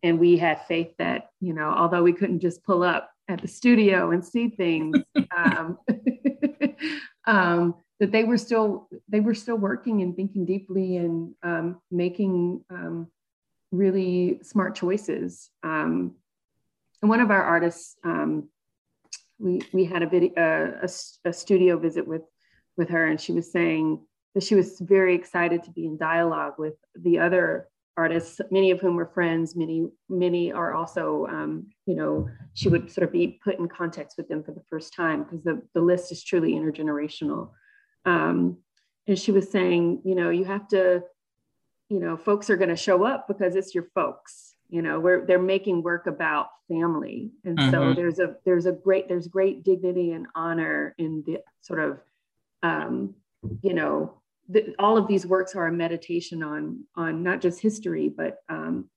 And 0.01 0.17
we 0.17 0.37
had 0.37 0.65
faith 0.67 0.93
that, 0.97 1.29
you 1.41 1.53
know, 1.53 1.69
although 1.69 2.03
we 2.03 2.13
couldn't 2.13 2.39
just 2.39 2.63
pull 2.63 2.83
up 2.83 3.11
at 3.27 3.41
the 3.41 3.47
studio 3.47 4.11
and 4.11 4.25
see 4.25 4.49
things, 4.49 4.97
um, 5.37 5.77
um, 7.27 7.75
that 7.99 8.11
they 8.11 8.23
were 8.23 8.37
still 8.37 8.87
they 9.09 9.19
were 9.19 9.33
still 9.33 9.57
working 9.57 10.01
and 10.01 10.15
thinking 10.15 10.45
deeply 10.45 10.97
and 10.97 11.33
um, 11.43 11.81
making 11.91 12.63
um, 12.69 13.07
really 13.71 14.39
smart 14.43 14.75
choices. 14.75 15.49
Um, 15.63 16.15
and 17.01 17.09
one 17.09 17.21
of 17.21 17.31
our 17.31 17.43
artists, 17.43 17.95
um, 18.03 18.49
we 19.37 19.61
we 19.71 19.85
had 19.85 20.03
a 20.03 20.07
video 20.07 20.33
uh, 20.35 20.85
a, 20.85 21.29
a 21.29 21.33
studio 21.33 21.77
visit 21.77 22.05
with 22.07 22.23
with 22.77 22.89
her, 22.89 23.05
and 23.05 23.19
she 23.19 23.31
was 23.31 23.51
saying 23.51 23.99
that 24.35 24.43
she 24.43 24.55
was 24.55 24.79
very 24.79 25.15
excited 25.15 25.63
to 25.63 25.71
be 25.71 25.85
in 25.85 25.97
dialogue 25.97 26.53
with 26.57 26.75
the 26.95 27.19
other 27.19 27.69
artists, 27.99 28.39
many 28.49 28.71
of 28.71 28.79
whom 28.79 28.95
were 28.95 29.11
friends, 29.13 29.57
many, 29.57 29.85
many 30.07 30.53
are 30.53 30.73
also, 30.73 31.27
um, 31.27 31.67
you 31.85 31.95
know, 31.95 32.29
she 32.53 32.69
would 32.69 32.89
sort 32.89 33.03
of 33.05 33.11
be 33.11 33.39
put 33.43 33.59
in 33.59 33.67
context 33.67 34.17
with 34.17 34.29
them 34.29 34.41
for 34.41 34.53
the 34.53 34.63
first 34.69 34.93
time 34.93 35.23
because 35.23 35.43
the, 35.43 35.61
the 35.73 35.81
list 35.81 36.09
is 36.11 36.23
truly 36.23 36.53
intergenerational. 36.53 37.49
Um, 38.05 38.57
and 39.05 39.19
she 39.19 39.33
was 39.33 39.51
saying, 39.51 40.01
you 40.05 40.15
know, 40.15 40.29
you 40.29 40.45
have 40.45 40.67
to, 40.69 41.03
you 41.89 41.99
know, 41.99 42.15
folks 42.15 42.49
are 42.49 42.57
going 42.57 42.69
to 42.69 42.75
show 42.75 43.03
up 43.03 43.27
because 43.27 43.55
it's 43.55 43.73
your 43.73 43.87
folks. 43.95 44.55
You 44.71 44.83
know, 44.83 44.99
where 44.99 45.25
they're 45.25 45.39
making 45.39 45.81
work 45.81 46.05
about 46.05 46.49
family, 46.67 47.31
and 47.43 47.57
mm-hmm. 47.57 47.71
so 47.71 47.93
there's 47.95 48.19
a 48.19 48.35
there's 48.45 48.67
a 48.67 48.71
great 48.71 49.07
there's 49.07 49.27
great 49.27 49.63
dignity 49.63 50.11
and 50.11 50.27
honor 50.35 50.93
in 50.99 51.23
the 51.25 51.39
sort 51.61 51.79
of, 51.79 51.99
um, 52.61 53.15
you 53.63 53.73
know, 53.73 54.19
the, 54.49 54.73
all 54.79 54.97
of 54.97 55.07
these 55.07 55.25
works 55.25 55.55
are 55.55 55.67
a 55.67 55.71
meditation 55.71 56.43
on 56.43 56.83
on 56.95 57.23
not 57.23 57.39
just 57.39 57.61
history 57.61 58.09
but 58.09 58.39
um, 58.49 58.89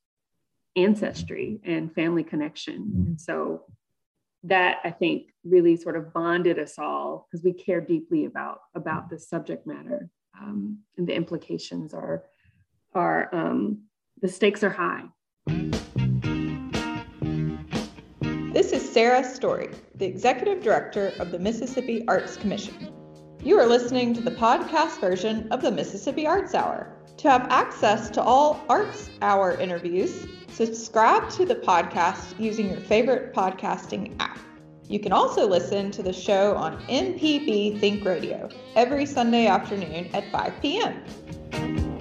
ancestry 0.77 1.61
and 1.65 1.95
family 1.95 2.25
connection 2.25 2.83
mm-hmm. 2.83 3.03
and 3.03 3.21
so 3.21 3.65
that 4.43 4.79
i 4.83 4.91
think 4.91 5.29
really 5.45 5.77
sort 5.77 5.97
of 5.97 6.13
bonded 6.13 6.59
us 6.59 6.79
all 6.79 7.29
because 7.31 7.45
we 7.45 7.53
care 7.53 7.81
deeply 7.81 8.25
about 8.25 8.61
about 8.75 9.09
this 9.11 9.29
subject 9.29 9.67
matter 9.67 10.09
um, 10.41 10.79
and 10.97 11.07
the 11.07 11.15
implications 11.15 11.93
are 11.93 12.25
are 12.95 13.29
um, 13.33 13.79
the 14.21 14.29
stakes 14.29 14.63
are 14.63 14.71
high 14.71 15.05
this 18.53 18.73
is 18.73 18.93
sarah 18.93 19.25
story 19.25 19.71
the 19.97 20.07
executive 20.07 20.63
director 20.63 21.13
of 21.19 21.31
the 21.31 21.39
mississippi 21.39 22.05
arts 22.09 22.37
commission 22.37 22.93
you 23.45 23.59
are 23.59 23.67
listening 23.67 24.15
to 24.15 24.21
the 24.21 24.31
podcast 24.31 25.01
version 25.01 25.49
of 25.51 25.63
the 25.63 25.73
Mississippi 25.73 26.29
Arts 26.29 26.55
Hour. 26.55 26.97
To 27.17 27.29
have 27.29 27.51
access 27.51 28.09
to 28.11 28.23
all 28.23 28.65
Arts 28.69 29.11
Hour 29.21 29.55
interviews, 29.55 30.29
subscribe 30.47 31.29
to 31.31 31.45
the 31.45 31.57
podcast 31.57 32.39
using 32.39 32.71
your 32.71 32.81
favorite 32.83 33.35
podcasting 33.35 34.15
app. 34.21 34.39
You 34.89 35.01
can 35.01 35.13
also 35.13 35.49
listen 35.49 35.91
to 35.91 36.05
the 36.05 36.13
show 36.13 36.55
on 36.55 36.81
MPB 36.83 37.81
Think 37.81 38.05
Radio 38.05 38.49
every 38.77 39.07
Sunday 39.07 39.49
afternoon 39.49 40.09
at 40.15 40.31
5 40.31 40.53
p.m. 40.63 42.01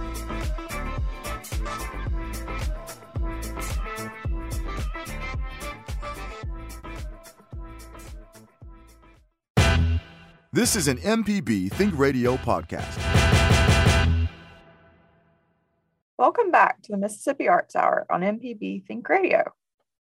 This 10.53 10.75
is 10.75 10.89
an 10.89 10.97
MPB 10.97 11.71
Think 11.71 11.97
Radio 11.97 12.35
podcast. 12.35 12.97
Welcome 16.17 16.51
back 16.51 16.81
to 16.81 16.91
the 16.91 16.97
Mississippi 16.97 17.47
Arts 17.47 17.73
Hour 17.73 18.05
on 18.09 18.19
MPB 18.19 18.85
Think 18.85 19.07
Radio. 19.07 19.53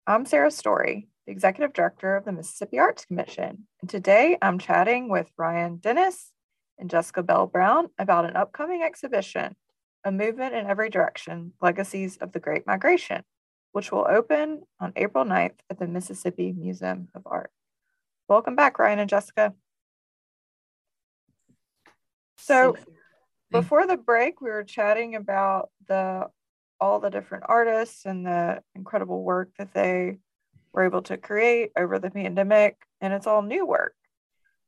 I'm 0.06 0.26
Sarah 0.26 0.50
Story, 0.50 1.08
the 1.24 1.32
Executive 1.32 1.72
Director 1.72 2.18
of 2.18 2.26
the 2.26 2.32
Mississippi 2.32 2.78
Arts 2.78 3.06
Commission, 3.06 3.66
and 3.80 3.88
today 3.88 4.36
I'm 4.42 4.58
chatting 4.58 5.08
with 5.08 5.30
Ryan 5.38 5.78
Dennis 5.78 6.32
and 6.78 6.90
Jessica 6.90 7.22
Bell 7.22 7.46
Brown 7.46 7.88
about 7.98 8.26
an 8.26 8.36
upcoming 8.36 8.82
exhibition, 8.82 9.56
A 10.04 10.12
Movement 10.12 10.54
in 10.54 10.66
Every 10.66 10.90
Direction 10.90 11.54
Legacies 11.62 12.18
of 12.18 12.32
the 12.32 12.40
Great 12.40 12.66
Migration, 12.66 13.22
which 13.72 13.90
will 13.90 14.06
open 14.06 14.64
on 14.80 14.92
April 14.96 15.24
9th 15.24 15.60
at 15.70 15.78
the 15.78 15.86
Mississippi 15.86 16.52
Museum 16.52 17.08
of 17.14 17.22
Art. 17.24 17.50
Welcome 18.28 18.54
back, 18.54 18.78
Ryan 18.78 18.98
and 18.98 19.08
Jessica. 19.08 19.54
So 22.38 22.76
before 23.50 23.86
the 23.86 23.96
break, 23.96 24.40
we 24.40 24.50
were 24.50 24.64
chatting 24.64 25.14
about 25.14 25.70
the 25.88 26.26
all 26.78 27.00
the 27.00 27.10
different 27.10 27.44
artists 27.48 28.04
and 28.04 28.26
the 28.26 28.62
incredible 28.74 29.22
work 29.22 29.50
that 29.58 29.72
they 29.72 30.18
were 30.72 30.84
able 30.84 31.02
to 31.02 31.16
create 31.16 31.72
over 31.76 31.98
the 31.98 32.10
pandemic, 32.10 32.76
and 33.00 33.14
it's 33.14 33.26
all 33.26 33.42
new 33.42 33.64
work. 33.64 33.94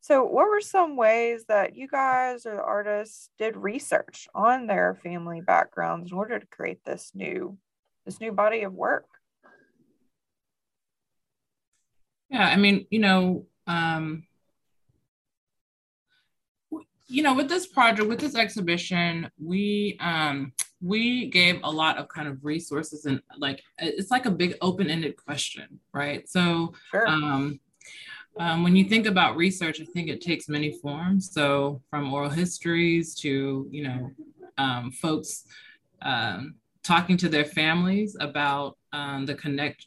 So, 0.01 0.25
what 0.25 0.49
were 0.49 0.61
some 0.61 0.97
ways 0.97 1.45
that 1.49 1.77
you 1.77 1.89
guys 1.89 2.47
or 2.47 2.57
the 2.57 2.63
artists 2.63 3.31
did 3.39 3.57
research 3.57 4.29
on 4.35 4.67
their 4.67 4.99
family 5.03 5.41
backgrounds 5.41 6.11
in 6.11 6.17
order 6.17 6.39
to 6.39 6.47
create 6.47 6.81
this 6.85 7.11
new 7.15 7.59
this 8.07 8.21
new 8.21 8.33
body 8.33 8.63
of 8.63 8.73
work? 8.73 9.07
Yeah, 12.31 12.47
I 12.47 12.57
mean, 12.57 12.87
you 12.91 13.01
know, 13.01 13.47
um, 13.67 14.28
you 17.09 17.23
know, 17.23 17.35
with 17.35 17.49
this 17.49 17.67
project, 17.67 18.09
with 18.09 18.21
this 18.21 18.35
exhibition, 18.35 19.31
we 19.43 19.97
um, 20.01 20.53
we 20.81 21.29
gave 21.29 21.61
a 21.65 21.71
lot 21.71 21.97
of 21.97 22.09
kind 22.09 22.29
of 22.29 22.45
resources 22.45 23.07
and 23.07 23.21
like 23.39 23.63
it's 23.79 24.11
like 24.11 24.27
a 24.27 24.31
big 24.31 24.57
open-ended 24.61 25.17
question, 25.17 25.81
right? 25.93 26.29
So 26.29 26.75
sure. 26.91 27.09
um, 27.09 27.59
um, 28.39 28.63
when 28.63 28.77
you 28.77 28.85
think 28.85 29.07
about 29.07 29.37
research, 29.37 29.81
I 29.81 29.85
think 29.85 30.09
it 30.09 30.21
takes 30.21 30.49
many 30.49 30.73
forms. 30.79 31.33
So 31.33 31.83
from 31.91 32.13
oral 32.13 32.31
histories 32.31 33.15
to 33.17 33.67
you 33.71 33.83
know 33.85 34.11
um, 34.59 34.91
folks 34.93 35.45
um, 36.03 36.57
talking 36.83 37.17
to 37.17 37.29
their 37.29 37.45
families 37.45 38.17
about 38.21 38.77
um, 38.93 39.25
the 39.25 39.35
connect 39.35 39.87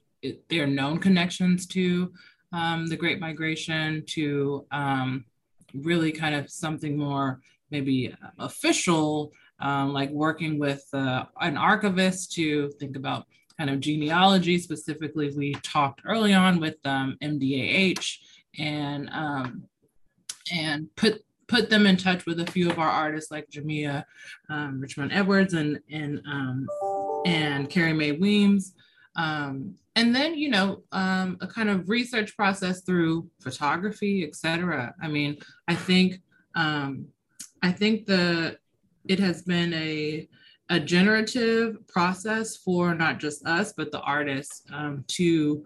their 0.49 0.67
known 0.67 0.99
connections 0.99 1.65
to 1.67 2.11
um, 2.53 2.87
the 2.87 2.97
Great 2.97 3.19
Migration 3.19 4.03
to 4.07 4.65
um, 4.71 5.25
really 5.73 6.11
kind 6.11 6.35
of 6.35 6.49
something 6.49 6.97
more 6.97 7.41
maybe 7.71 8.13
official, 8.39 9.31
um, 9.59 9.93
like 9.93 10.09
working 10.11 10.59
with 10.59 10.83
uh, 10.93 11.25
an 11.39 11.57
archivist 11.57 12.33
to 12.33 12.69
think 12.79 12.95
about 12.95 13.25
kind 13.57 13.69
of 13.69 13.79
genealogy. 13.79 14.57
Specifically, 14.57 15.31
we 15.35 15.53
talked 15.63 16.01
early 16.05 16.33
on 16.33 16.59
with 16.59 16.75
um, 16.85 17.17
MDAH 17.23 18.17
and 18.57 19.09
um, 19.11 19.63
and 20.53 20.93
put 20.95 21.23
put 21.47 21.69
them 21.69 21.85
in 21.85 21.97
touch 21.97 22.25
with 22.25 22.39
a 22.39 22.51
few 22.51 22.69
of 22.69 22.79
our 22.79 22.89
artists 22.89 23.29
like 23.29 23.49
Jamea 23.49 24.03
um, 24.49 24.79
Richmond 24.79 25.11
Edwards 25.13 25.53
and 25.53 25.79
and 25.91 26.21
um, 26.29 26.67
and 27.25 27.69
Carrie 27.69 27.93
Mae 27.93 28.13
Weems. 28.13 28.73
Um, 29.15 29.75
and 29.95 30.15
then 30.15 30.35
you 30.35 30.49
know 30.49 30.83
um, 30.91 31.37
a 31.41 31.47
kind 31.47 31.69
of 31.69 31.89
research 31.89 32.35
process 32.35 32.81
through 32.81 33.27
photography 33.41 34.23
etc 34.23 34.93
i 35.01 35.07
mean 35.07 35.37
i 35.67 35.75
think 35.75 36.21
um, 36.55 37.05
i 37.61 37.71
think 37.71 38.05
the 38.05 38.57
it 39.07 39.19
has 39.19 39.41
been 39.43 39.73
a 39.73 40.27
a 40.69 40.79
generative 40.79 41.85
process 41.87 42.55
for 42.55 42.95
not 42.95 43.19
just 43.19 43.45
us 43.45 43.73
but 43.73 43.91
the 43.91 43.99
artists 44.01 44.63
um, 44.73 45.03
to 45.07 45.65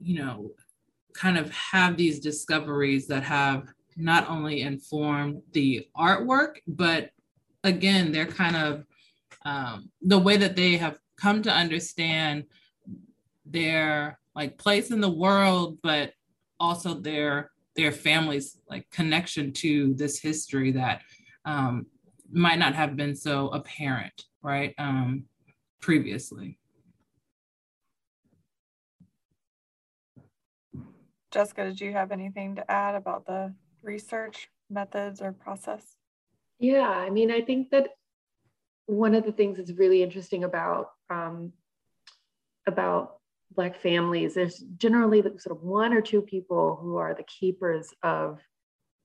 you 0.00 0.18
know 0.18 0.50
kind 1.14 1.36
of 1.36 1.50
have 1.50 1.96
these 1.96 2.20
discoveries 2.20 3.08
that 3.08 3.24
have 3.24 3.68
not 3.96 4.28
only 4.28 4.60
informed 4.60 5.42
the 5.52 5.86
artwork 5.96 6.58
but 6.68 7.10
again 7.64 8.12
they're 8.12 8.26
kind 8.26 8.56
of 8.56 8.84
um, 9.44 9.90
the 10.02 10.18
way 10.18 10.36
that 10.36 10.54
they 10.54 10.76
have 10.76 10.98
come 11.16 11.42
to 11.42 11.50
understand 11.50 12.44
their 13.50 14.18
like 14.34 14.58
place 14.58 14.90
in 14.90 15.00
the 15.00 15.10
world, 15.10 15.78
but 15.82 16.12
also 16.60 16.94
their 16.94 17.50
their 17.76 17.92
families 17.92 18.58
like 18.68 18.90
connection 18.90 19.52
to 19.52 19.94
this 19.94 20.18
history 20.20 20.72
that 20.72 21.02
um, 21.44 21.86
might 22.30 22.58
not 22.58 22.74
have 22.74 22.96
been 22.96 23.14
so 23.14 23.48
apparent, 23.48 24.24
right? 24.42 24.74
Um, 24.78 25.24
previously. 25.80 26.58
Jessica, 31.30 31.64
did 31.64 31.80
you 31.80 31.92
have 31.92 32.10
anything 32.10 32.56
to 32.56 32.70
add 32.70 32.94
about 32.94 33.26
the 33.26 33.54
research 33.82 34.48
methods 34.70 35.20
or 35.20 35.32
process? 35.32 35.96
Yeah, 36.58 36.88
I 36.88 37.10
mean, 37.10 37.30
I 37.30 37.42
think 37.42 37.70
that 37.70 37.90
one 38.86 39.14
of 39.14 39.24
the 39.24 39.32
things 39.32 39.58
that's 39.58 39.72
really 39.72 40.02
interesting 40.02 40.44
about 40.44 40.90
um, 41.10 41.52
about 42.66 43.17
Black 43.58 43.80
families, 43.80 44.34
there's 44.34 44.58
generally 44.76 45.20
sort 45.20 45.56
of 45.56 45.64
one 45.64 45.92
or 45.92 46.00
two 46.00 46.22
people 46.22 46.78
who 46.80 46.94
are 46.96 47.12
the 47.12 47.24
keepers 47.24 47.92
of 48.04 48.38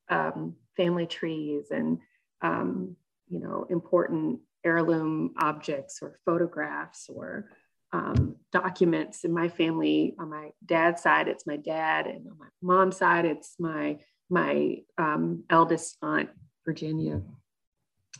um, 0.10 0.54
family 0.78 1.08
trees 1.08 1.72
and, 1.72 1.98
um, 2.44 2.96
you 3.28 3.40
know, 3.40 3.66
important 3.72 4.42
heirloom 4.64 5.34
objects 5.40 6.04
or 6.04 6.20
photographs 6.24 7.10
or 7.10 7.50
um, 7.94 8.36
documents. 8.52 9.24
In 9.24 9.34
my 9.34 9.50
family, 9.50 10.14
on 10.20 10.30
my 10.30 10.52
dad's 10.64 11.02
side, 11.02 11.28
it's 11.28 11.48
my 11.48 11.58
dad, 11.58 12.06
and 12.06 12.28
on 12.28 12.38
my 12.38 12.50
mom's 12.62 12.98
side, 12.98 13.26
it's 13.26 13.56
my 13.58 13.98
my 14.30 14.84
um, 15.00 15.46
eldest 15.50 15.98
aunt, 16.04 16.30
Virginia. 16.64 17.24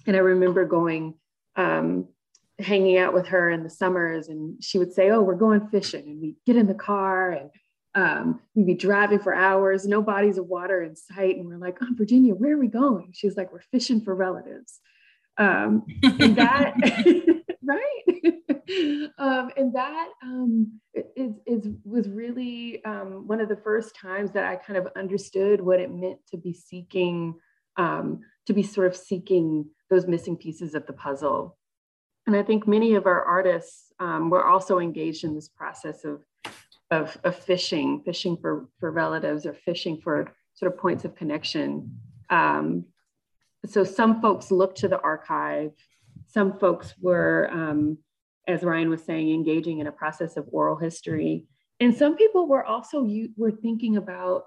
And 0.08 0.16
I 0.16 0.20
remember 0.20 0.66
going 0.66 1.14
um, 1.56 2.08
hanging 2.60 2.98
out 2.98 3.14
with 3.14 3.28
her 3.28 3.50
in 3.50 3.64
the 3.64 3.70
summers 3.70 4.28
and 4.28 4.64
she 4.64 4.78
would 4.78 4.94
say, 4.94 5.10
Oh, 5.10 5.22
we're 5.22 5.36
going 5.36 5.68
fishing. 5.68 6.04
And 6.06 6.22
we 6.22 6.36
get 6.46 6.56
in 6.56 6.68
the 6.68 6.74
car 6.74 7.32
and 7.32 7.50
um, 7.96 8.40
we'd 8.56 8.68
be 8.68 8.74
driving 8.74 9.20
for 9.20 9.34
hours, 9.34 9.88
no 9.88 10.02
bodies 10.02 10.38
of 10.38 10.48
water 10.48 10.82
in 10.82 10.96
sight. 10.96 11.38
And 11.38 11.48
we're 11.48 11.58
like, 11.58 11.78
Oh, 11.82 11.88
Virginia, 11.94 12.34
where 12.34 12.54
are 12.54 12.60
we 12.60 12.68
going? 12.68 13.12
She's 13.14 13.36
like, 13.36 13.52
We're 13.52 13.62
fishing 13.72 14.02
for 14.02 14.16
relatives. 14.16 14.80
Um, 15.38 15.86
and 16.04 16.36
that, 16.36 16.76
right? 17.64 19.12
um, 19.18 19.50
and 19.58 19.74
that 19.74 20.10
um, 20.22 20.80
is, 21.16 21.34
is, 21.48 21.68
was 21.84 22.08
really 22.08 22.84
um, 22.86 23.28
one 23.28 23.42
of 23.42 23.50
the 23.50 23.58
first 23.58 23.96
times 23.96 24.32
that 24.34 24.44
I 24.46 24.58
kind 24.58 24.78
of 24.78 24.90
understood 24.96 25.60
what 25.60 25.80
it 25.80 25.92
meant 25.92 26.20
to 26.30 26.38
be 26.38 26.54
seeking, 26.54 27.34
um, 27.78 28.22
to 28.46 28.54
be 28.54 28.62
sort 28.62 28.88
of 28.88 28.96
seeking 28.96 29.66
those 29.90 30.06
missing 30.06 30.38
pieces 30.38 30.76
of 30.76 30.86
the 30.86 30.94
puzzle 30.94 31.58
and 32.26 32.36
I 32.36 32.44
think 32.44 32.68
many 32.68 32.96
of 32.96 33.06
our 33.06 33.24
artists 33.24 33.92
um, 34.00 34.30
were 34.30 34.46
also 34.46 34.80
engaged 34.80 35.24
in 35.24 35.36
this 35.36 35.50
process 35.50 36.06
of, 36.06 36.22
of, 36.90 37.18
of, 37.24 37.36
fishing, 37.36 38.02
fishing 38.06 38.38
for, 38.38 38.68
for 38.80 38.92
relatives 38.92 39.46
or 39.46 39.54
fishing 39.54 40.00
for 40.02 40.32
sort 40.54 40.72
of 40.72 40.80
points 40.80 41.04
of 41.04 41.16
connection. 41.16 42.00
Um, 42.30 42.86
so 43.66 43.84
some 43.84 44.22
folks 44.22 44.52
looked 44.52 44.78
to 44.80 44.88
the 44.88 45.02
archive, 45.02 45.72
some 46.28 46.58
folks 46.60 46.94
were, 47.02 47.50
um, 47.52 47.98
as 48.48 48.64
Ryan 48.64 48.90
was 48.90 49.04
saying, 49.04 49.32
engaging 49.32 49.80
in 49.80 49.88
a 49.88 49.92
process 49.92 50.38
of 50.38 50.48
oral 50.52 50.78
history. 50.78 51.46
And 51.80 51.96
some 51.96 52.16
people 52.16 52.48
were 52.48 52.64
also 52.64 53.06
you 53.06 53.30
were 53.36 53.52
thinking 53.52 53.98
about 53.98 54.46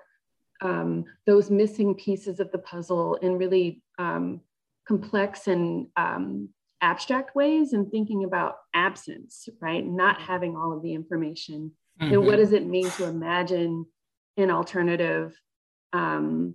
um, 0.63 1.05
those 1.27 1.51
missing 1.51 1.95
pieces 1.95 2.41
of 2.41 2.51
the 2.51 2.59
puzzle 2.59 3.17
in 3.17 3.37
really 3.37 3.83
um, 3.99 4.41
complex 4.87 5.47
and 5.47 5.89
um, 5.97 6.49
abstract 6.81 7.35
ways 7.35 7.73
and 7.73 7.91
thinking 7.91 8.25
about 8.25 8.57
absence, 8.75 9.49
right? 9.61 9.85
Not 9.85 10.21
having 10.21 10.57
all 10.57 10.73
of 10.73 10.83
the 10.83 10.93
information. 10.93 11.73
Mm-hmm. 12.01 12.13
And 12.13 12.23
what 12.23 12.33
mm-hmm. 12.35 12.41
does 12.43 12.53
it 12.53 12.67
mean 12.67 12.91
to 12.91 13.05
imagine 13.05 13.87
an 14.37 14.51
alternative 14.51 15.35
um, 15.93 16.55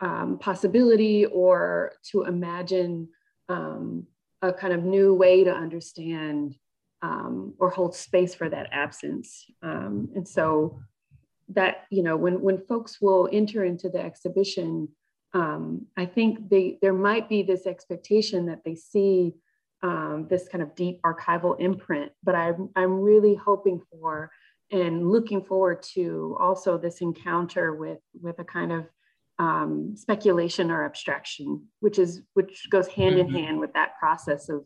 um, 0.00 0.38
possibility 0.38 1.26
or 1.26 1.92
to 2.10 2.22
imagine 2.22 3.08
um, 3.48 4.06
a 4.40 4.52
kind 4.52 4.72
of 4.72 4.84
new 4.84 5.14
way 5.14 5.44
to 5.44 5.52
understand 5.52 6.56
um, 7.02 7.54
or 7.58 7.70
hold 7.70 7.94
space 7.94 8.34
for 8.34 8.48
that 8.48 8.68
absence? 8.72 9.44
Um, 9.62 10.08
and 10.14 10.26
so 10.26 10.80
that, 11.50 11.84
you 11.90 12.02
know, 12.02 12.16
when, 12.16 12.40
when 12.40 12.58
folks 12.66 13.00
will 13.00 13.28
enter 13.32 13.64
into 13.64 13.88
the 13.88 14.00
exhibition, 14.00 14.88
um, 15.34 15.86
I 15.96 16.06
think 16.06 16.48
they 16.48 16.78
there 16.80 16.94
might 16.94 17.28
be 17.28 17.42
this 17.42 17.66
expectation 17.66 18.46
that 18.46 18.64
they 18.64 18.74
see 18.74 19.34
um, 19.82 20.26
this 20.28 20.48
kind 20.48 20.62
of 20.62 20.74
deep 20.74 21.00
archival 21.02 21.58
imprint, 21.60 22.12
but 22.22 22.34
I'm 22.34 22.70
I'm 22.76 23.00
really 23.00 23.34
hoping 23.34 23.80
for 23.90 24.30
and 24.70 25.10
looking 25.10 25.42
forward 25.42 25.82
to 25.94 26.36
also 26.38 26.78
this 26.78 27.00
encounter 27.00 27.74
with 27.74 28.00
with 28.20 28.38
a 28.38 28.44
kind 28.44 28.72
of 28.72 28.86
um, 29.38 29.94
speculation 29.96 30.70
or 30.70 30.84
abstraction, 30.84 31.66
which 31.80 31.98
is 31.98 32.22
which 32.34 32.68
goes 32.70 32.88
hand 32.88 33.16
mm-hmm. 33.16 33.36
in 33.36 33.44
hand 33.44 33.60
with 33.60 33.72
that 33.74 33.98
process 33.98 34.48
of 34.48 34.64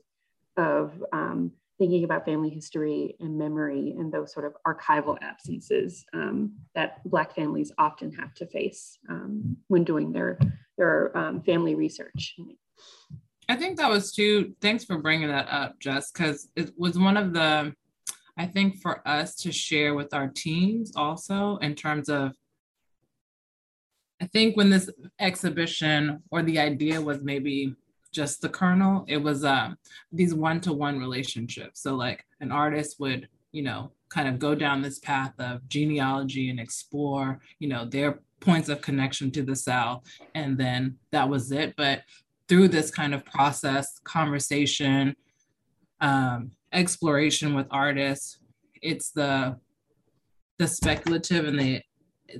of 0.56 1.02
um, 1.12 1.52
thinking 1.82 2.04
about 2.04 2.24
family 2.24 2.48
history 2.48 3.16
and 3.18 3.36
memory 3.36 3.92
and 3.98 4.12
those 4.12 4.32
sort 4.32 4.46
of 4.46 4.54
archival 4.64 5.18
absences 5.20 6.04
um, 6.14 6.54
that 6.76 7.02
Black 7.10 7.34
families 7.34 7.72
often 7.76 8.12
have 8.12 8.32
to 8.34 8.46
face 8.46 9.00
um, 9.08 9.56
when 9.66 9.82
doing 9.82 10.12
their 10.12 10.38
their 10.78 11.16
um, 11.18 11.42
family 11.42 11.74
research. 11.74 12.36
I 13.48 13.56
think 13.56 13.78
that 13.78 13.90
was 13.90 14.12
too. 14.12 14.54
Thanks 14.60 14.84
for 14.84 14.98
bringing 14.98 15.26
that 15.26 15.48
up, 15.50 15.80
Jess, 15.80 16.12
because 16.12 16.50
it 16.54 16.70
was 16.76 16.96
one 16.96 17.16
of 17.16 17.32
the. 17.32 17.74
I 18.36 18.46
think 18.46 18.80
for 18.80 19.06
us 19.06 19.34
to 19.42 19.50
share 19.50 19.96
with 19.96 20.14
our 20.14 20.28
teams 20.28 20.92
also 20.94 21.56
in 21.56 21.74
terms 21.74 22.08
of 22.08 22.32
I 24.20 24.26
think 24.26 24.56
when 24.56 24.70
this 24.70 24.88
exhibition 25.18 26.22
or 26.30 26.44
the 26.44 26.60
idea 26.60 27.02
was 27.02 27.22
maybe 27.22 27.74
just 28.12 28.40
the 28.40 28.48
kernel, 28.48 29.04
it 29.08 29.16
was 29.16 29.44
um, 29.44 29.76
these 30.12 30.34
one 30.34 30.60
to 30.62 30.72
one 30.72 30.98
relationships. 30.98 31.82
So, 31.82 31.94
like, 31.94 32.24
an 32.40 32.52
artist 32.52 33.00
would, 33.00 33.28
you 33.52 33.62
know, 33.62 33.92
kind 34.08 34.28
of 34.28 34.38
go 34.38 34.54
down 34.54 34.82
this 34.82 34.98
path 34.98 35.32
of 35.38 35.66
genealogy 35.68 36.50
and 36.50 36.60
explore, 36.60 37.40
you 37.58 37.68
know, 37.68 37.84
their 37.84 38.20
points 38.40 38.68
of 38.68 38.82
connection 38.82 39.30
to 39.30 39.42
the 39.42 39.56
South. 39.56 40.02
And 40.34 40.58
then 40.58 40.98
that 41.12 41.28
was 41.28 41.50
it. 41.52 41.74
But 41.76 42.02
through 42.48 42.68
this 42.68 42.90
kind 42.90 43.14
of 43.14 43.24
process, 43.24 44.00
conversation, 44.04 45.16
um, 46.00 46.50
exploration 46.72 47.54
with 47.54 47.66
artists, 47.70 48.38
it's 48.82 49.10
the 49.10 49.56
the 50.58 50.68
speculative 50.68 51.46
and 51.46 51.58
the 51.58 51.80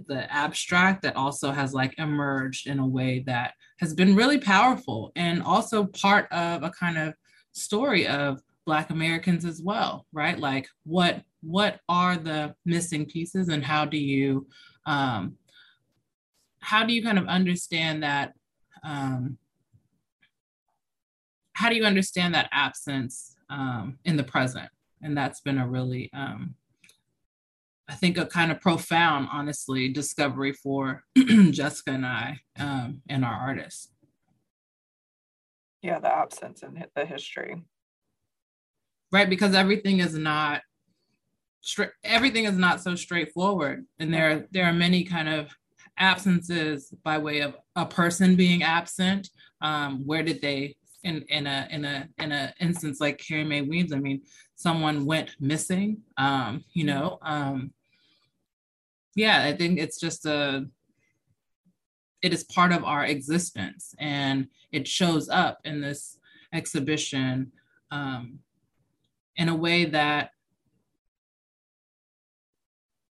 the 0.07 0.33
abstract 0.33 1.03
that 1.03 1.17
also 1.17 1.51
has 1.51 1.73
like 1.73 1.95
emerged 1.99 2.67
in 2.67 2.79
a 2.79 2.87
way 2.87 3.21
that 3.27 3.55
has 3.83 3.93
been 3.93 4.15
really 4.15 4.39
powerful 4.39 5.13
and 5.17 5.43
also 5.43 5.85
part 5.85 6.31
of 6.33 6.63
a 6.63 6.71
kind 6.71 6.97
of 6.97 7.13
story 7.51 8.07
of 8.07 8.41
black 8.65 8.91
americans 8.91 9.45
as 9.45 9.61
well 9.61 10.07
right? 10.13 10.39
Like 10.39 10.69
what 10.85 11.23
what 11.43 11.81
are 11.89 12.17
the 12.17 12.55
missing 12.65 13.05
pieces 13.07 13.49
and 13.49 13.65
how 13.65 13.85
do 13.85 13.99
you 13.99 14.47
um 14.87 15.37
how 16.61 16.85
do 16.85 16.95
you 16.95 17.03
kind 17.03 17.19
of 17.19 17.27
understand 17.27 18.03
that 18.05 18.35
um 18.85 19.37
how 21.55 21.69
do 21.69 21.75
you 21.75 21.85
understand 21.85 22.35
that 22.35 22.49
absence 22.53 23.37
um 23.51 23.99
in 24.05 24.17
the 24.17 24.25
present? 24.25 24.69
And 25.03 25.17
that's 25.17 25.41
been 25.41 25.59
a 25.59 25.67
really 25.67 26.09
um 26.13 26.55
I 27.93 27.95
think 27.95 28.17
a 28.17 28.25
kind 28.25 28.51
of 28.51 28.59
profound, 28.59 29.29
honestly, 29.31 29.91
discovery 29.91 30.55
for 30.55 31.05
Jessica 31.51 31.91
and 31.91 32.07
I 32.07 32.41
um, 32.59 33.03
and 33.07 33.23
our 33.23 33.35
artists. 33.35 33.91
Yeah, 35.83 35.99
the 35.99 36.11
absence 36.11 36.63
and 36.63 36.87
the 36.97 37.05
history. 37.05 37.63
Right, 39.13 39.29
because 39.29 39.55
everything 39.55 39.99
is 39.99 40.17
not 40.17 40.63
straight. 41.61 41.91
Everything 42.03 42.47
is 42.47 42.57
not 42.57 42.81
so 42.81 42.95
straightforward, 42.95 43.85
and 43.99 44.13
there 44.13 44.47
there 44.53 44.65
are 44.65 44.73
many 44.73 45.05
kind 45.05 45.29
of 45.29 45.51
absences 45.99 46.95
by 47.05 47.19
way 47.19 47.41
of 47.41 47.57
a 47.77 47.85
person 47.85 48.37
being 48.37 48.63
absent. 48.63 49.29
Um, 49.61 50.07
where 50.07 50.23
did 50.23 50.41
they 50.41 50.77
in 51.05 51.27
in 51.29 51.47
a 51.47 51.69
in 51.71 51.85
a 51.85 52.09
in 52.17 52.33
a 52.33 52.55
instance 52.59 53.03
like 53.03 53.19
Carrie 53.19 53.45
Mae 53.45 53.61
Weems? 53.61 53.93
I 53.93 53.99
mean, 53.99 54.23
someone 54.55 55.05
went 55.05 55.37
missing. 55.41 55.99
Um, 56.17 56.65
you 56.73 56.85
know, 56.85 57.19
um, 57.21 57.75
yeah, 59.15 59.45
I 59.45 59.53
think 59.53 59.79
it's 59.79 60.01
just 60.01 60.27
a, 60.27 60.67
it 62.23 62.33
is 62.33 62.45
part 62.45 62.73
of 62.73 62.85
our 62.85 63.05
existence 63.05 63.95
and 63.99 64.49
it 64.71 64.87
shows 64.87 65.29
up 65.29 65.59
in 65.65 65.81
this 65.81 66.19
exhibition 66.53 67.53
um, 67.91 68.39
in 69.37 69.49
a 69.49 69.57
way 69.57 69.85
that 69.87 70.31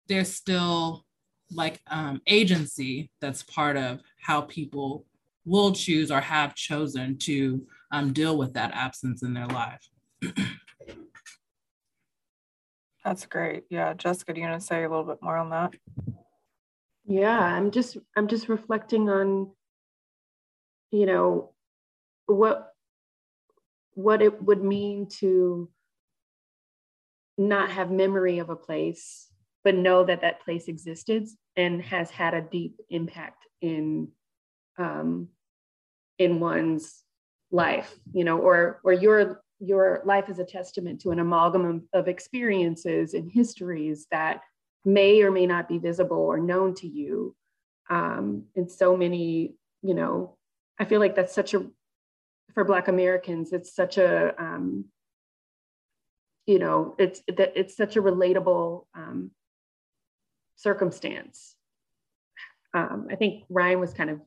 there's 0.07 0.33
still 0.33 1.05
like 1.51 1.81
um, 1.88 2.21
agency 2.27 3.09
that's 3.21 3.43
part 3.43 3.77
of 3.77 4.01
how 4.21 4.41
people 4.41 5.05
will 5.45 5.71
choose 5.71 6.12
or 6.12 6.21
have 6.21 6.55
chosen 6.55 7.17
to 7.17 7.65
um, 7.91 8.13
deal 8.13 8.38
with 8.38 8.53
that 8.53 8.71
absence 8.73 9.23
in 9.23 9.33
their 9.33 9.47
life. 9.47 9.89
That's 13.10 13.26
great. 13.26 13.63
Yeah, 13.72 13.95
Jessica, 13.95 14.36
do 14.36 14.39
you 14.39 14.45
want 14.48 14.62
to 14.62 14.67
say 14.67 14.84
a 14.84 14.88
little 14.88 15.04
bit 15.04 15.17
more 15.19 15.36
on 15.36 15.50
that? 15.50 15.74
Yeah, 17.08 17.39
I'm 17.39 17.72
just 17.72 17.98
I'm 18.15 18.28
just 18.28 18.48
reflecting 18.48 19.10
on, 19.10 19.50
you 20.91 21.08
know, 21.08 21.56
what 22.28 22.72
what 23.95 24.22
it 24.22 24.43
would 24.43 24.63
mean 24.63 25.08
to 25.22 25.72
not 27.36 27.72
have 27.72 27.89
memory 27.89 28.38
of 28.38 28.52
a 28.52 28.56
place, 28.56 29.32
but 29.63 29.74
know 29.74 30.04
that 30.04 30.22
that 30.22 30.45
place 30.45 30.67
existed 30.67 31.28
and 31.56 31.82
has 31.82 32.12
had 32.12 32.36
a 32.36 32.41
deep 32.41 32.76
impact 32.91 33.43
in 33.60 34.10
um, 34.78 35.30
in 36.19 36.39
one's 36.39 37.02
life, 37.50 37.91
you 38.13 38.24
know, 38.24 38.38
or 38.38 38.80
or 38.84 38.93
your 38.93 39.41
your 39.60 40.02
life 40.06 40.30
is 40.30 40.39
a 40.39 40.45
testament 40.45 41.02
to 41.02 41.12
an 41.12 41.19
amalgam 41.19 41.88
of 41.93 42.08
experiences 42.08 43.13
and 43.13 43.32
histories 43.32 44.08
that 44.12 44.41
may 44.86 45.22
or 45.22 45.32
may 45.32 45.45
not 45.45 45.67
be 45.67 45.78
visible 45.78 46.17
or 46.17 46.39
known 46.39 46.74
to 46.76 46.88
you. 46.88 47.36
Um, 47.89 48.43
in 48.56 48.69
so 48.69 48.95
many 48.95 49.56
you 49.82 49.93
know 49.93 50.36
i 50.80 50.86
feel 50.86 51.00
like 51.00 51.15
that's 51.15 51.34
such 51.34 51.54
a 51.54 51.65
for 52.54 52.63
black 52.63 52.88
americans 52.88 53.54
it's 53.54 53.74
such 53.74 53.98
a 53.98 54.34
um, 54.41 54.86
you 56.45 56.60
know 56.60 56.95
it's 56.98 57.22
that 57.28 57.54
it's 57.56 57.76
such 57.76 57.95
a 57.95 58.02
relatable 58.02 58.86
um, 58.95 59.32
circumstance. 60.56 61.56
Um, 62.74 63.08
i 63.10 63.15
think 63.15 63.43
ryan 63.50 63.80
was 63.80 63.93
kind 63.93 64.10
of 64.10 64.19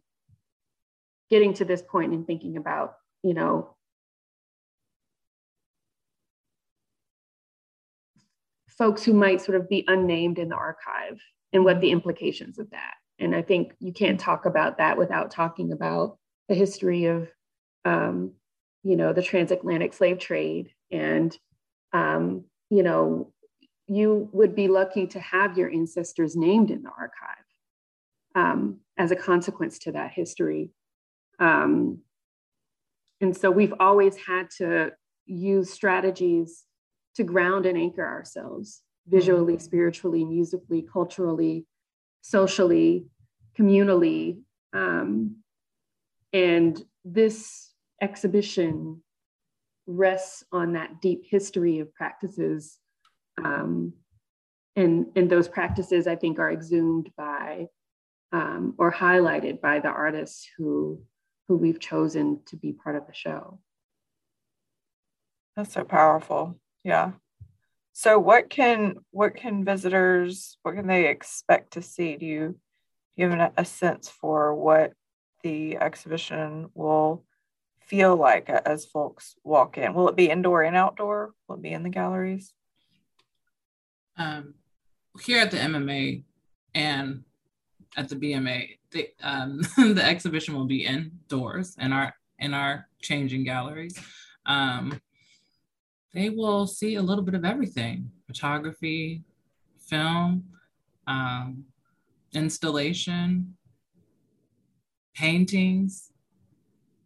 getting 1.30 1.54
to 1.54 1.64
this 1.64 1.82
point 1.82 2.12
and 2.12 2.26
thinking 2.26 2.56
about 2.56 2.94
you 3.22 3.34
know 3.34 3.76
folks 8.82 9.04
who 9.04 9.14
might 9.14 9.40
sort 9.40 9.56
of 9.56 9.68
be 9.68 9.84
unnamed 9.86 10.40
in 10.40 10.48
the 10.48 10.56
archive 10.56 11.20
and 11.52 11.64
what 11.64 11.80
the 11.80 11.92
implications 11.92 12.58
of 12.58 12.68
that. 12.70 12.94
And 13.20 13.32
I 13.32 13.40
think 13.40 13.74
you 13.78 13.92
can't 13.92 14.18
talk 14.18 14.44
about 14.44 14.78
that 14.78 14.98
without 14.98 15.30
talking 15.30 15.70
about 15.70 16.18
the 16.48 16.56
history 16.56 17.04
of, 17.04 17.28
um, 17.84 18.32
you 18.82 18.96
know, 18.96 19.12
the 19.12 19.22
transatlantic 19.22 19.92
slave 19.92 20.18
trade. 20.18 20.70
And, 20.90 21.30
um, 21.92 22.46
you 22.70 22.82
know, 22.82 23.32
you 23.86 24.28
would 24.32 24.56
be 24.56 24.66
lucky 24.66 25.06
to 25.06 25.20
have 25.20 25.56
your 25.56 25.70
ancestors 25.70 26.34
named 26.34 26.72
in 26.72 26.82
the 26.82 26.90
archive 26.90 27.46
um, 28.34 28.80
as 28.98 29.12
a 29.12 29.16
consequence 29.16 29.78
to 29.78 29.92
that 29.92 30.10
history. 30.10 30.70
Um, 31.38 32.00
and 33.20 33.36
so 33.36 33.48
we've 33.48 33.74
always 33.78 34.16
had 34.16 34.50
to 34.58 34.90
use 35.26 35.70
strategies 35.70 36.64
to 37.16 37.24
ground 37.24 37.66
and 37.66 37.78
anchor 37.78 38.06
ourselves 38.06 38.82
visually, 39.06 39.54
mm-hmm. 39.54 39.62
spiritually, 39.62 40.24
musically, 40.24 40.82
culturally, 40.82 41.66
socially, 42.22 43.06
communally. 43.58 44.38
Um, 44.72 45.36
and 46.32 46.82
this 47.04 47.72
exhibition 48.00 49.02
rests 49.86 50.44
on 50.52 50.74
that 50.74 51.00
deep 51.00 51.24
history 51.28 51.80
of 51.80 51.92
practices. 51.94 52.78
Um, 53.42 53.94
and, 54.76 55.06
and 55.16 55.28
those 55.28 55.48
practices, 55.48 56.06
I 56.06 56.16
think, 56.16 56.38
are 56.38 56.50
exhumed 56.50 57.10
by 57.16 57.66
um, 58.32 58.74
or 58.78 58.90
highlighted 58.90 59.60
by 59.60 59.80
the 59.80 59.88
artists 59.88 60.48
who, 60.56 61.02
who 61.48 61.56
we've 61.58 61.80
chosen 61.80 62.40
to 62.46 62.56
be 62.56 62.72
part 62.72 62.96
of 62.96 63.06
the 63.06 63.12
show. 63.12 63.60
That's 65.54 65.74
so 65.74 65.84
powerful 65.84 66.58
yeah. 66.84 67.12
So 67.92 68.18
what 68.18 68.48
can 68.48 68.96
what 69.10 69.36
can 69.36 69.64
visitors 69.64 70.56
what 70.62 70.74
can 70.74 70.86
they 70.86 71.08
expect 71.08 71.74
to 71.74 71.82
see? 71.82 72.16
Do 72.16 72.26
you 72.26 72.58
you 73.16 73.28
have 73.28 73.52
a 73.56 73.64
sense 73.64 74.08
for 74.08 74.54
what 74.54 74.92
the 75.42 75.76
exhibition 75.76 76.70
will 76.74 77.24
feel 77.80 78.16
like 78.16 78.48
as 78.48 78.86
folks 78.86 79.34
walk 79.44 79.76
in? 79.76 79.92
Will 79.92 80.08
it 80.08 80.16
be 80.16 80.30
indoor 80.30 80.62
and 80.62 80.76
outdoor? 80.76 81.34
Will 81.46 81.56
it 81.56 81.62
be 81.62 81.72
in 81.72 81.82
the 81.82 81.90
galleries? 81.90 82.54
Um, 84.16 84.54
here 85.20 85.40
at 85.40 85.50
the 85.50 85.58
mma 85.58 86.22
and 86.74 87.24
at 87.96 88.08
the 88.08 88.16
bma 88.16 88.68
the, 88.92 89.08
um, 89.22 89.60
the 89.76 90.02
exhibition 90.04 90.54
will 90.54 90.66
be 90.66 90.84
indoors 90.86 91.76
in 91.78 91.92
our 91.92 92.14
in 92.38 92.54
our 92.54 92.88
changing 93.00 93.44
galleries. 93.44 93.98
Um, 94.46 95.00
they 96.14 96.28
will 96.30 96.66
see 96.66 96.96
a 96.96 97.02
little 97.02 97.24
bit 97.24 97.34
of 97.34 97.44
everything 97.44 98.10
photography, 98.26 99.22
film, 99.78 100.44
um, 101.06 101.64
installation. 102.34 103.56
paintings. 105.14 106.10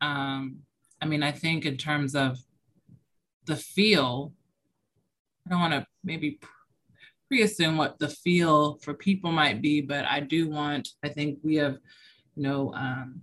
Um, 0.01 0.59
I 1.03 1.07
mean, 1.07 1.23
I 1.23 1.33
think 1.33 1.65
in 1.65 1.77
terms 1.77 2.15
of 2.15 2.39
the 3.47 3.57
feel, 3.57 4.33
I 5.45 5.51
don't 5.51 5.61
want 5.61 5.73
to 5.75 5.87
maybe 6.05 6.39
pre-assume 7.29 7.77
what 7.77 7.99
the 7.99 8.09
feel 8.09 8.79
for 8.83 8.95
people 8.95 9.33
might 9.33 9.61
be, 9.61 9.81
but 9.81 10.05
I 10.05 10.21
do 10.21 10.49
want, 10.49 10.89
I 11.03 11.09
think 11.09 11.39
we 11.43 11.57
have, 11.57 11.79
you 12.37 12.43
know, 12.45 12.73
um, 12.75 13.23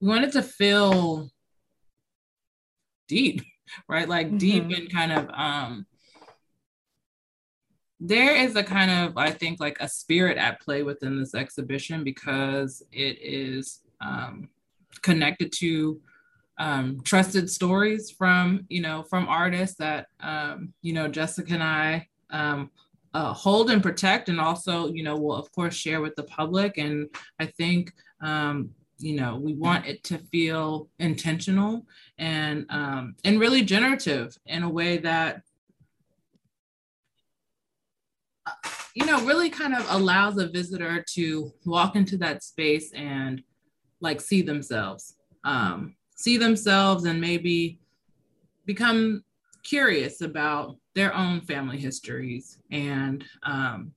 we 0.00 0.08
wanted 0.08 0.32
to 0.32 0.42
feel 0.42 1.28
deep, 3.08 3.42
right? 3.88 4.08
Like 4.08 4.28
mm-hmm. 4.28 4.38
deep 4.38 4.64
and 4.64 4.92
kind 4.92 5.12
of 5.12 5.28
um 5.32 5.86
there 8.04 8.34
is 8.34 8.56
a 8.56 8.64
kind 8.64 8.90
of 8.90 9.16
i 9.16 9.30
think 9.30 9.60
like 9.60 9.76
a 9.78 9.88
spirit 9.88 10.36
at 10.36 10.60
play 10.60 10.82
within 10.82 11.16
this 11.16 11.36
exhibition 11.36 12.02
because 12.02 12.82
it 12.90 13.16
is 13.22 13.80
um, 14.00 14.48
connected 15.02 15.52
to 15.52 16.00
um, 16.58 17.00
trusted 17.04 17.48
stories 17.48 18.10
from 18.10 18.66
you 18.68 18.82
know 18.82 19.04
from 19.04 19.28
artists 19.28 19.76
that 19.76 20.08
um, 20.18 20.72
you 20.82 20.92
know 20.92 21.06
jessica 21.06 21.54
and 21.54 21.62
i 21.62 22.06
um, 22.30 22.70
uh, 23.14 23.32
hold 23.32 23.70
and 23.70 23.84
protect 23.84 24.28
and 24.28 24.40
also 24.40 24.88
you 24.88 25.04
know 25.04 25.16
will 25.16 25.36
of 25.36 25.52
course 25.52 25.74
share 25.74 26.00
with 26.00 26.16
the 26.16 26.24
public 26.24 26.78
and 26.78 27.08
i 27.38 27.46
think 27.46 27.92
um, 28.20 28.70
you 28.98 29.14
know 29.14 29.36
we 29.36 29.54
want 29.54 29.86
it 29.86 30.04
to 30.04 30.18
feel 30.18 30.88
intentional 30.98 31.86
and 32.18 32.66
um, 32.70 33.14
and 33.24 33.40
really 33.40 33.62
generative 33.62 34.36
in 34.46 34.62
a 34.62 34.68
way 34.68 34.98
that 34.98 35.42
you 38.94 39.06
know, 39.06 39.24
really 39.24 39.48
kind 39.48 39.74
of 39.74 39.86
allows 39.90 40.38
a 40.38 40.48
visitor 40.48 41.04
to 41.14 41.52
walk 41.64 41.96
into 41.96 42.16
that 42.18 42.42
space 42.42 42.92
and 42.92 43.42
like 44.00 44.20
see 44.20 44.42
themselves, 44.42 45.16
um, 45.44 45.94
see 46.16 46.36
themselves 46.36 47.04
and 47.04 47.20
maybe 47.20 47.78
become 48.66 49.24
curious 49.62 50.20
about 50.20 50.76
their 50.94 51.14
own 51.14 51.40
family 51.40 51.78
histories 51.78 52.58
and 52.70 53.24
um, 53.44 53.92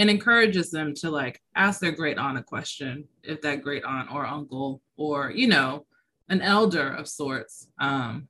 and 0.00 0.08
encourages 0.08 0.70
them 0.70 0.94
to 0.94 1.10
like 1.10 1.42
ask 1.56 1.78
their 1.78 1.92
great 1.92 2.16
aunt 2.16 2.38
a 2.38 2.42
question 2.42 3.04
if 3.22 3.42
that 3.42 3.60
great 3.60 3.84
aunt 3.84 4.10
or 4.10 4.24
uncle 4.24 4.80
or 4.96 5.30
you 5.30 5.46
know 5.46 5.84
an 6.30 6.40
elder 6.40 6.88
of 6.94 7.06
sorts 7.06 7.68
um, 7.80 8.26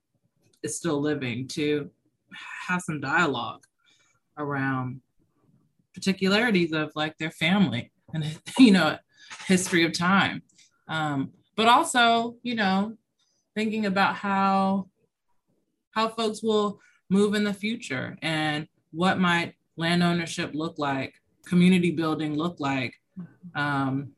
is 0.64 0.76
still 0.76 1.00
living 1.00 1.46
to 1.46 1.88
have 2.66 2.83
some 2.83 3.00
dialogue 3.00 3.62
around 4.37 5.00
particularities 5.94 6.72
of 6.72 6.90
like 6.96 7.16
their 7.18 7.30
family 7.30 7.92
and 8.12 8.40
you 8.59 8.72
know 8.72 8.96
history 9.46 9.85
of 9.85 9.92
time. 9.92 10.42
Um, 10.88 11.30
but 11.56 11.68
also 11.68 12.35
you 12.42 12.56
know 12.56 12.96
thinking 13.54 13.87
about 13.87 14.16
how 14.16 14.88
how 15.92 16.09
folks 16.09 16.42
will 16.42 16.80
move 17.11 17.35
in 17.35 17.44
the 17.44 17.54
future 17.54 18.18
and 18.22 18.66
what 18.90 19.20
might 19.20 19.54
land 19.76 20.02
ownership 20.02 20.50
look 20.52 20.76
like 20.76 21.14
community 21.46 21.90
building 21.90 22.35
look 22.35 22.61
like 22.61 22.94
um, 23.55 24.12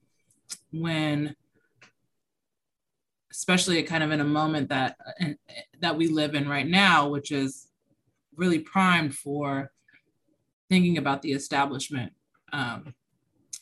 when 0.72 1.35
especially 3.30 3.82
kind 3.82 4.02
of 4.02 4.11
in 4.11 4.20
a 4.20 4.24
moment 4.24 4.68
that 4.68 4.96
that 5.80 5.96
we 5.96 6.08
live 6.08 6.35
in 6.35 6.48
right 6.48 6.68
now 6.68 7.08
which 7.08 7.30
is 7.30 7.68
really 8.37 8.58
primed 8.58 9.14
for 9.14 9.70
thinking 10.68 10.98
about 10.98 11.22
the 11.22 11.32
establishment 11.32 12.12
um, 12.52 12.94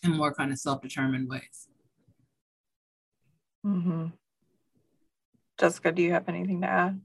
in 0.02 0.12
more 0.12 0.32
kind 0.32 0.52
of 0.52 0.58
self-determined 0.58 1.28
ways. 1.28 1.68
Mm-hmm. 3.66 4.06
Jessica, 5.58 5.92
do 5.92 6.02
you 6.02 6.12
have 6.12 6.28
anything 6.28 6.60
to 6.62 6.66
add? 6.66 7.00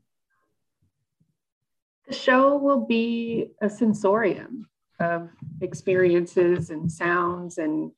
The 2.07 2.13
show 2.13 2.55
will 2.57 2.85
be 2.85 3.47
a 3.61 3.69
sensorium 3.69 4.69
of 4.99 5.29
experiences 5.61 6.69
and 6.69 6.91
sounds 6.91 7.57
and 7.57 7.91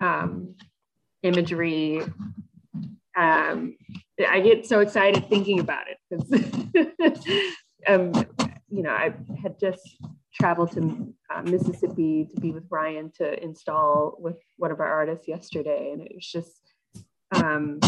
um, 0.00 0.54
imagery. 1.22 2.02
Um, 3.16 3.76
I 4.26 4.40
get 4.40 4.66
so 4.66 4.80
excited 4.80 5.28
thinking 5.28 5.60
about 5.60 5.84
it 5.88 5.98
because, 6.10 7.52
um, 7.86 8.12
you 8.70 8.82
know, 8.82 8.90
I 8.90 9.14
had 9.42 9.58
just 9.58 9.82
traveled 10.34 10.72
to 10.72 11.14
uh, 11.34 11.42
Mississippi 11.42 12.28
to 12.34 12.40
be 12.40 12.50
with 12.52 12.64
Ryan 12.70 13.10
to 13.18 13.42
install 13.42 14.16
with 14.18 14.36
one 14.56 14.70
of 14.70 14.80
our 14.80 14.88
artists 14.88 15.28
yesterday, 15.28 15.90
and 15.92 16.02
it 16.02 16.12
was 16.14 16.26
just, 16.26 16.72
um, 17.34 17.80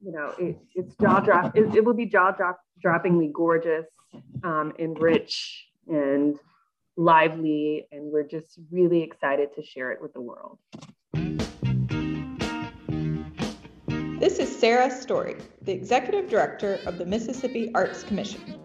you 0.00 0.12
know, 0.12 0.34
it, 0.38 0.58
it's 0.74 0.94
jaw 0.96 1.20
drop. 1.20 1.56
It, 1.56 1.74
it, 1.74 1.84
will 1.84 1.94
be 1.94 2.06
jaw 2.06 2.32
drop 2.32 2.60
droppingly 2.84 3.32
gorgeous 3.32 3.86
um, 4.42 4.72
and 4.78 5.00
rich 5.00 5.68
and 5.88 6.38
lively, 6.96 7.86
and 7.92 8.10
we're 8.10 8.22
just 8.22 8.58
really 8.70 9.02
excited 9.02 9.54
to 9.54 9.62
share 9.62 9.92
it 9.92 10.00
with 10.00 10.12
the 10.12 10.20
world. 10.20 10.58
This 14.18 14.38
is 14.38 14.58
Sarah 14.58 14.90
Story, 14.90 15.36
the 15.62 15.72
Executive 15.72 16.28
Director 16.28 16.80
of 16.86 16.96
the 16.96 17.04
Mississippi 17.04 17.70
Arts 17.74 18.02
Commission. 18.02 18.58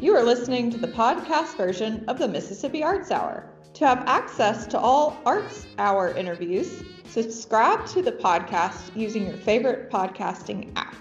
You 0.00 0.14
are 0.16 0.22
listening 0.22 0.70
to 0.72 0.78
the 0.78 0.88
podcast 0.88 1.56
version 1.56 2.04
of 2.08 2.18
the 2.18 2.28
Mississippi 2.28 2.82
Arts 2.82 3.10
Hour. 3.10 3.48
To 3.74 3.86
have 3.86 4.04
access 4.06 4.66
to 4.66 4.78
all 4.78 5.16
Arts 5.24 5.66
Hour 5.78 6.10
interviews, 6.10 6.82
subscribe 7.06 7.86
to 7.86 8.02
the 8.02 8.12
podcast 8.12 8.94
using 8.96 9.26
your 9.26 9.36
favorite 9.36 9.90
podcasting 9.90 10.72
app. 10.76 10.96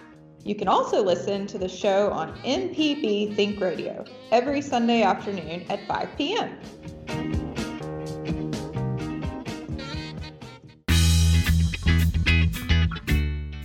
You 0.46 0.54
can 0.54 0.68
also 0.68 1.04
listen 1.04 1.48
to 1.48 1.58
the 1.58 1.68
show 1.68 2.12
on 2.12 2.38
MPB 2.44 3.36
Think 3.36 3.60
Radio 3.60 4.06
every 4.32 4.62
Sunday 4.62 5.02
afternoon 5.02 5.66
at 5.70 5.88
5 5.88 6.10
p.m. 6.18 6.60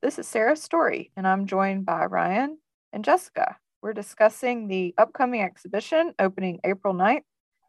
This 0.02 0.20
is 0.20 0.28
Sarah 0.28 0.56
Story, 0.56 1.12
and 1.18 1.28
I'm 1.28 1.48
joined 1.48 1.86
by 1.86 2.06
Ryan 2.06 2.58
and 2.94 3.04
Jessica. 3.04 3.58
We're 3.82 3.94
discussing 3.94 4.68
the 4.68 4.94
upcoming 4.98 5.42
exhibition 5.42 6.14
opening 6.20 6.60
April 6.64 6.94
9th 6.94 7.24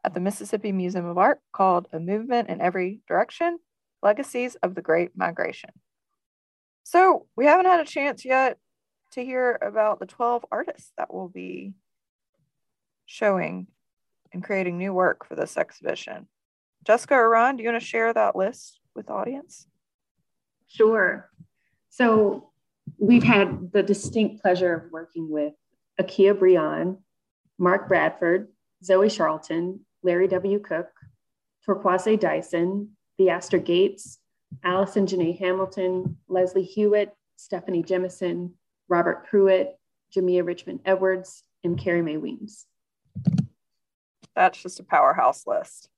at 0.04 0.14
the 0.14 0.20
Mississippi 0.20 0.72
Museum 0.72 1.06
of 1.06 1.18
Art 1.18 1.40
called 1.52 1.88
A 1.92 2.00
Movement 2.00 2.48
in 2.48 2.60
Every 2.60 3.00
Direction 3.06 3.58
Legacies 4.02 4.56
of 4.56 4.74
the 4.74 4.82
Great 4.82 5.16
Migration. 5.16 5.70
So, 6.82 7.26
we 7.36 7.46
haven't 7.46 7.66
had 7.66 7.80
a 7.80 7.84
chance 7.84 8.24
yet 8.24 8.58
to 9.12 9.24
hear 9.24 9.58
about 9.62 10.00
the 10.00 10.06
12 10.06 10.44
artists 10.50 10.92
that 10.98 11.12
will 11.12 11.28
be 11.28 11.74
showing 13.06 13.68
and 14.32 14.42
creating 14.42 14.78
new 14.78 14.92
work 14.92 15.26
for 15.26 15.36
this 15.36 15.56
exhibition. 15.56 16.26
Jessica 16.84 17.14
or 17.14 17.28
Ron, 17.28 17.56
do 17.56 17.62
you 17.62 17.68
want 17.70 17.80
to 17.80 17.86
share 17.86 18.12
that 18.12 18.34
list 18.34 18.80
with 18.94 19.06
the 19.06 19.12
audience? 19.12 19.66
Sure. 20.66 21.30
So 21.90 22.50
we've 22.98 23.22
had 23.22 23.72
the 23.72 23.82
distinct 23.82 24.42
pleasure 24.42 24.74
of 24.74 24.90
working 24.90 25.30
with 25.30 25.52
Akea 26.00 26.34
Brionne, 26.34 26.98
Mark 27.58 27.88
Bradford, 27.88 28.48
Zoe 28.82 29.10
Charlton, 29.10 29.80
Larry 30.02 30.28
W. 30.28 30.58
Cook, 30.58 30.88
Torkwase 31.66 32.18
Dyson, 32.18 32.90
Theaster 33.16 33.58
Gates, 33.58 34.18
Allison 34.64 35.06
Janae 35.06 35.38
Hamilton, 35.38 36.18
Leslie 36.28 36.64
Hewitt, 36.64 37.12
Steffani 37.38 37.84
Jemison, 37.84 38.52
Robert 38.88 39.26
Pruitt, 39.26 39.78
Jamea 40.14 40.44
Richmond 40.44 40.80
Edwards, 40.84 41.44
and 41.64 41.78
Carrie 41.78 42.02
Mae 42.02 42.16
Weems. 42.16 42.66
That's 44.34 44.62
just 44.62 44.80
a 44.80 44.84
powerhouse 44.84 45.46
list. 45.46 45.88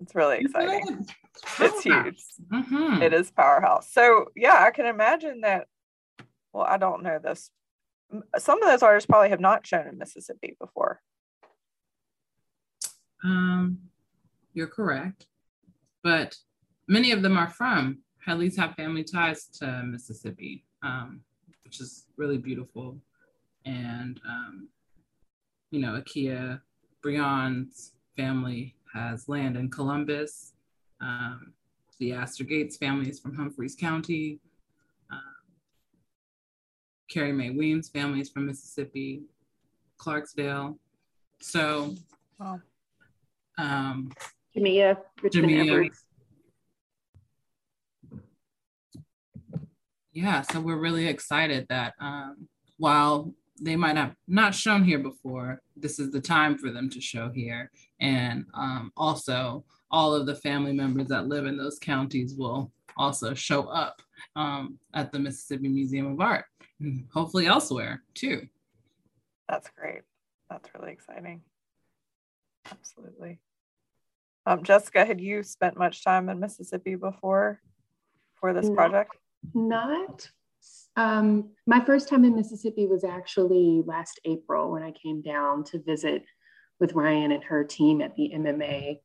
It's 0.00 0.14
really 0.14 0.38
exciting. 0.38 1.06
It's 1.58 1.82
huge. 1.82 2.22
Mm-hmm. 2.52 3.02
It 3.02 3.12
is 3.12 3.30
powerhouse. 3.30 3.90
So 3.92 4.26
yeah, 4.36 4.62
I 4.64 4.70
can 4.70 4.86
imagine 4.86 5.40
that. 5.42 5.66
Well, 6.52 6.64
I 6.64 6.76
don't 6.76 7.02
know 7.02 7.18
this. 7.22 7.50
Some 8.38 8.62
of 8.62 8.68
those 8.68 8.82
artists 8.82 9.06
probably 9.06 9.30
have 9.30 9.40
not 9.40 9.66
shown 9.66 9.86
in 9.86 9.98
Mississippi 9.98 10.56
before. 10.60 11.00
Um, 13.24 13.78
you're 14.54 14.66
correct, 14.66 15.26
but 16.02 16.36
many 16.86 17.12
of 17.12 17.22
them 17.22 17.36
are 17.36 17.50
from 17.50 17.98
at 18.28 18.38
least 18.38 18.58
have 18.58 18.74
family 18.74 19.02
ties 19.02 19.46
to 19.46 19.82
Mississippi, 19.84 20.64
um, 20.82 21.20
which 21.64 21.80
is 21.80 22.06
really 22.16 22.38
beautiful. 22.38 22.98
And 23.64 24.20
um, 24.28 24.68
you 25.70 25.80
know, 25.80 26.00
Akea 26.00 26.60
Brionne's 27.02 27.92
family 28.16 28.74
has 28.92 29.28
land 29.28 29.56
in 29.56 29.70
Columbus. 29.70 30.52
Um, 31.00 31.52
Theaster 31.98 32.44
Gates 32.44 32.76
family 32.76 33.08
is 33.08 33.18
from 33.18 33.34
Humphreys 33.34 33.74
County. 33.74 34.40
Um, 35.10 35.20
Carrie 37.10 37.32
Mae 37.32 37.50
Weems' 37.50 37.88
family 37.88 38.20
is 38.20 38.30
from 38.30 38.46
Mississippi, 38.46 39.22
Clarksdale. 39.98 40.76
So, 41.40 41.94
wow. 42.38 42.60
Um, 43.58 44.12
Jamea, 44.56 44.96
Richmond 45.22 45.52
Jamea, 45.52 45.62
Edwards. 45.62 46.04
Yeah, 50.12 50.42
so 50.42 50.60
we're 50.60 50.80
really 50.80 51.06
excited 51.06 51.66
that 51.68 51.94
um, 52.00 52.48
while 52.78 53.34
they 53.60 53.76
might 53.76 53.96
have 53.96 54.14
not 54.26 54.54
shown 54.54 54.84
here 54.84 54.98
before, 54.98 55.60
this 55.76 55.98
is 55.98 56.10
the 56.10 56.20
time 56.20 56.56
for 56.58 56.70
them 56.70 56.88
to 56.90 57.00
show 57.00 57.30
here. 57.30 57.70
And 58.00 58.44
um, 58.54 58.92
also, 58.96 59.64
all 59.90 60.14
of 60.14 60.26
the 60.26 60.34
family 60.34 60.72
members 60.72 61.08
that 61.08 61.28
live 61.28 61.46
in 61.46 61.56
those 61.56 61.78
counties 61.78 62.34
will 62.34 62.72
also 62.96 63.34
show 63.34 63.64
up 63.64 64.02
um, 64.34 64.78
at 64.94 65.12
the 65.12 65.18
Mississippi 65.18 65.68
Museum 65.68 66.06
of 66.12 66.20
Art, 66.20 66.44
and 66.80 67.06
hopefully 67.12 67.46
elsewhere 67.46 68.02
too. 68.14 68.48
That's 69.48 69.70
great. 69.70 70.02
That's 70.50 70.68
really 70.74 70.92
exciting. 70.92 71.42
Absolutely. 72.70 73.38
Um, 74.48 74.62
Jessica, 74.62 75.04
had 75.04 75.20
you 75.20 75.42
spent 75.42 75.76
much 75.76 76.02
time 76.02 76.28
in 76.28 76.40
Mississippi 76.40 76.94
before 76.94 77.60
for 78.40 78.52
this 78.54 78.70
project? 78.70 79.16
Not. 79.54 80.30
Um, 80.96 81.50
my 81.66 81.84
first 81.84 82.08
time 82.08 82.24
in 82.24 82.34
Mississippi 82.34 82.86
was 82.86 83.04
actually 83.04 83.82
last 83.84 84.20
April 84.24 84.72
when 84.72 84.82
I 84.82 84.92
came 84.92 85.22
down 85.22 85.64
to 85.64 85.82
visit 85.82 86.24
with 86.80 86.94
Ryan 86.94 87.32
and 87.32 87.44
her 87.44 87.62
team 87.62 88.00
at 88.00 88.16
the 88.16 88.32
MMA 88.34 89.00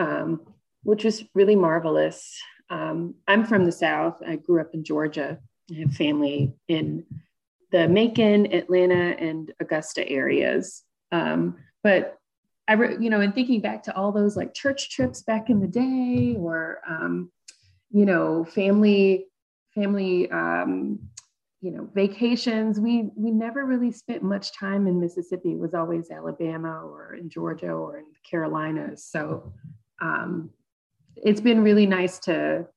um, 0.00 0.40
which 0.82 1.04
was 1.04 1.22
really 1.34 1.54
marvelous. 1.54 2.40
Um, 2.70 3.14
I'm 3.28 3.44
from 3.44 3.64
the 3.64 3.72
South. 3.72 4.20
I 4.26 4.36
grew 4.36 4.60
up 4.60 4.70
in 4.72 4.82
Georgia. 4.82 5.38
I 5.70 5.80
have 5.80 5.92
family 5.92 6.54
in 6.66 7.04
the 7.70 7.86
Macon, 7.86 8.52
Atlanta, 8.52 9.14
and 9.18 9.52
Augusta 9.60 10.08
areas. 10.08 10.82
Um, 11.12 11.58
but 11.84 12.16
I, 12.70 12.74
re- 12.74 12.96
you 13.00 13.10
know, 13.10 13.20
in 13.20 13.32
thinking 13.32 13.60
back 13.60 13.82
to 13.84 13.96
all 13.96 14.12
those 14.12 14.36
like 14.36 14.54
church 14.54 14.90
trips 14.90 15.22
back 15.22 15.50
in 15.50 15.58
the 15.58 15.66
day, 15.66 16.36
or 16.38 16.80
um, 16.88 17.32
you 17.90 18.06
know, 18.06 18.44
family, 18.44 19.26
family, 19.74 20.30
um, 20.30 21.00
you 21.60 21.72
know, 21.72 21.88
vacations. 21.92 22.78
We 22.78 23.10
we 23.16 23.32
never 23.32 23.66
really 23.66 23.90
spent 23.90 24.22
much 24.22 24.56
time 24.56 24.86
in 24.86 25.00
Mississippi. 25.00 25.50
It 25.50 25.58
was 25.58 25.74
always 25.74 26.12
Alabama 26.12 26.82
or 26.84 27.14
in 27.14 27.28
Georgia 27.28 27.72
or 27.72 27.98
in 27.98 28.04
the 28.04 28.30
Carolinas. 28.30 29.04
So 29.04 29.52
um, 30.00 30.50
it's 31.16 31.40
been 31.40 31.64
really 31.64 31.86
nice 31.86 32.20
to 32.20 32.68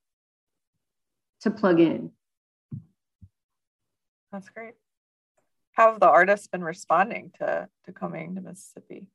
to 1.41 1.51
plug 1.51 1.79
in. 1.79 2.09
That's 4.31 4.49
great. 4.49 4.73
How 5.73 5.91
have 5.91 5.99
the 5.99 6.09
artists 6.09 6.47
been 6.47 6.63
responding 6.63 7.31
to 7.37 7.69
to 7.85 7.91
coming 7.91 8.33
to 8.33 8.41
Mississippi? 8.41 9.05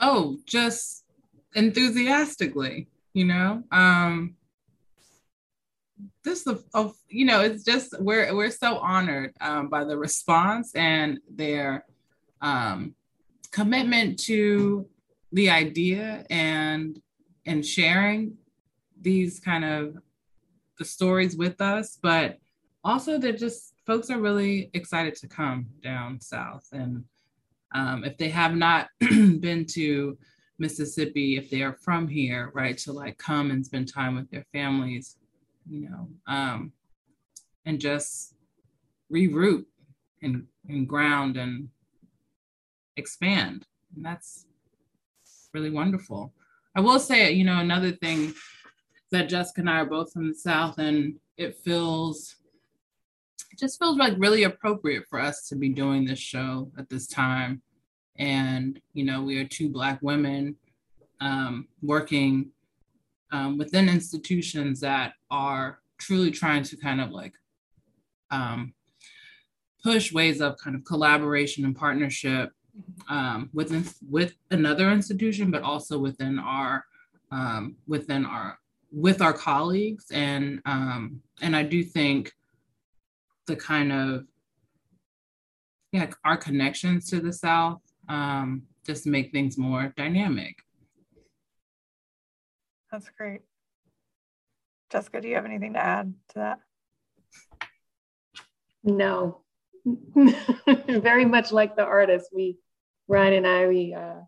Oh, 0.00 0.38
just 0.46 1.04
enthusiastically, 1.54 2.88
you 3.12 3.24
know. 3.24 3.62
Um 3.70 4.36
this 6.24 6.46
of 6.74 6.94
you 7.08 7.24
know 7.24 7.40
it's 7.40 7.64
just 7.64 7.98
we're 8.00 8.34
we're 8.34 8.50
so 8.50 8.76
honored 8.78 9.32
um, 9.40 9.68
by 9.68 9.84
the 9.84 9.96
response 9.96 10.74
and 10.74 11.18
their 11.30 11.84
um, 12.42 12.94
commitment 13.50 14.18
to 14.18 14.86
the 15.32 15.48
idea 15.48 16.24
and 16.28 17.00
and 17.46 17.64
sharing 17.64 18.36
these 19.00 19.38
kind 19.40 19.64
of 19.64 19.96
the 20.78 20.84
stories 20.84 21.36
with 21.36 21.60
us, 21.60 21.98
but 22.02 22.38
also 22.84 23.18
they're 23.18 23.32
just 23.32 23.74
folks 23.86 24.10
are 24.10 24.20
really 24.20 24.70
excited 24.74 25.14
to 25.14 25.28
come 25.28 25.66
down 25.82 26.20
south. 26.20 26.66
And 26.72 27.04
um, 27.74 28.04
if 28.04 28.16
they 28.16 28.28
have 28.28 28.54
not 28.54 28.88
been 29.00 29.66
to 29.70 30.16
Mississippi, 30.58 31.36
if 31.36 31.50
they 31.50 31.62
are 31.62 31.74
from 31.74 32.08
here, 32.08 32.50
right, 32.54 32.78
to 32.78 32.92
like 32.92 33.18
come 33.18 33.50
and 33.50 33.64
spend 33.64 33.92
time 33.92 34.16
with 34.16 34.30
their 34.30 34.46
families, 34.52 35.16
you 35.68 35.88
know, 35.88 36.08
um, 36.26 36.72
and 37.64 37.80
just 37.80 38.34
reroute 39.12 39.66
and, 40.22 40.46
and 40.68 40.88
ground 40.88 41.36
and 41.36 41.68
expand. 42.96 43.66
And 43.94 44.04
that's 44.04 44.46
really 45.52 45.70
wonderful. 45.70 46.32
I 46.74 46.80
will 46.80 47.00
say, 47.00 47.32
you 47.32 47.44
know, 47.44 47.58
another 47.58 47.92
thing 47.92 48.34
that 49.10 49.28
Jessica 49.28 49.60
and 49.60 49.70
I 49.70 49.80
are 49.80 49.86
both 49.86 50.12
from 50.12 50.28
the 50.28 50.34
South, 50.34 50.78
and 50.78 51.16
it 51.36 51.56
feels, 51.56 52.36
it 53.56 53.60
just 53.60 53.78
feels 53.78 53.96
like 53.96 54.12
really 54.18 54.42
appropriate 54.42 55.04
for 55.08 55.18
us 55.18 55.48
to 55.48 55.56
be 55.56 55.70
doing 55.70 56.04
this 56.04 56.18
show 56.18 56.70
at 56.78 56.90
this 56.90 57.06
time. 57.06 57.62
And, 58.18 58.78
you 58.92 59.02
know, 59.02 59.22
we 59.22 59.38
are 59.38 59.46
two 59.46 59.70
Black 59.70 59.98
women 60.02 60.56
um, 61.22 61.66
working 61.80 62.50
um, 63.32 63.56
within 63.56 63.88
institutions 63.88 64.80
that 64.80 65.14
are 65.30 65.80
truly 65.96 66.30
trying 66.30 66.64
to 66.64 66.76
kind 66.76 67.00
of 67.00 67.12
like 67.12 67.32
um, 68.30 68.74
push 69.82 70.12
ways 70.12 70.42
of 70.42 70.58
kind 70.58 70.76
of 70.76 70.84
collaboration 70.84 71.64
and 71.64 71.74
partnership 71.74 72.52
um, 73.08 73.48
within 73.54 73.86
with 74.06 74.34
another 74.50 74.90
institution, 74.90 75.50
but 75.50 75.62
also 75.62 75.98
within 75.98 76.38
our 76.38 76.84
um, 77.32 77.76
within 77.88 78.26
our 78.26 78.58
with 78.92 79.22
our 79.22 79.32
colleagues, 79.32 80.10
and 80.10 80.60
um, 80.66 81.22
and 81.40 81.56
I 81.56 81.62
do 81.62 81.82
think 81.82 82.35
the 83.46 83.56
kind 83.56 83.92
of 83.92 84.24
yeah 85.92 86.10
our 86.24 86.36
connections 86.36 87.08
to 87.10 87.20
the 87.20 87.32
South 87.32 87.80
um, 88.08 88.62
just 88.84 89.06
make 89.06 89.32
things 89.32 89.58
more 89.58 89.92
dynamic. 89.96 90.56
That's 92.90 93.08
great. 93.16 93.40
Jessica, 94.90 95.20
do 95.20 95.28
you 95.28 95.34
have 95.34 95.44
anything 95.44 95.72
to 95.72 95.84
add 95.84 96.14
to 96.28 96.34
that? 96.36 96.60
No. 98.84 99.40
Very 100.88 101.24
much 101.24 101.50
like 101.52 101.76
the 101.76 101.84
artist, 101.84 102.30
we 102.32 102.58
Ryan 103.08 103.34
and 103.34 103.46
I, 103.46 103.68
we 103.68 103.94
uh, 103.94 104.20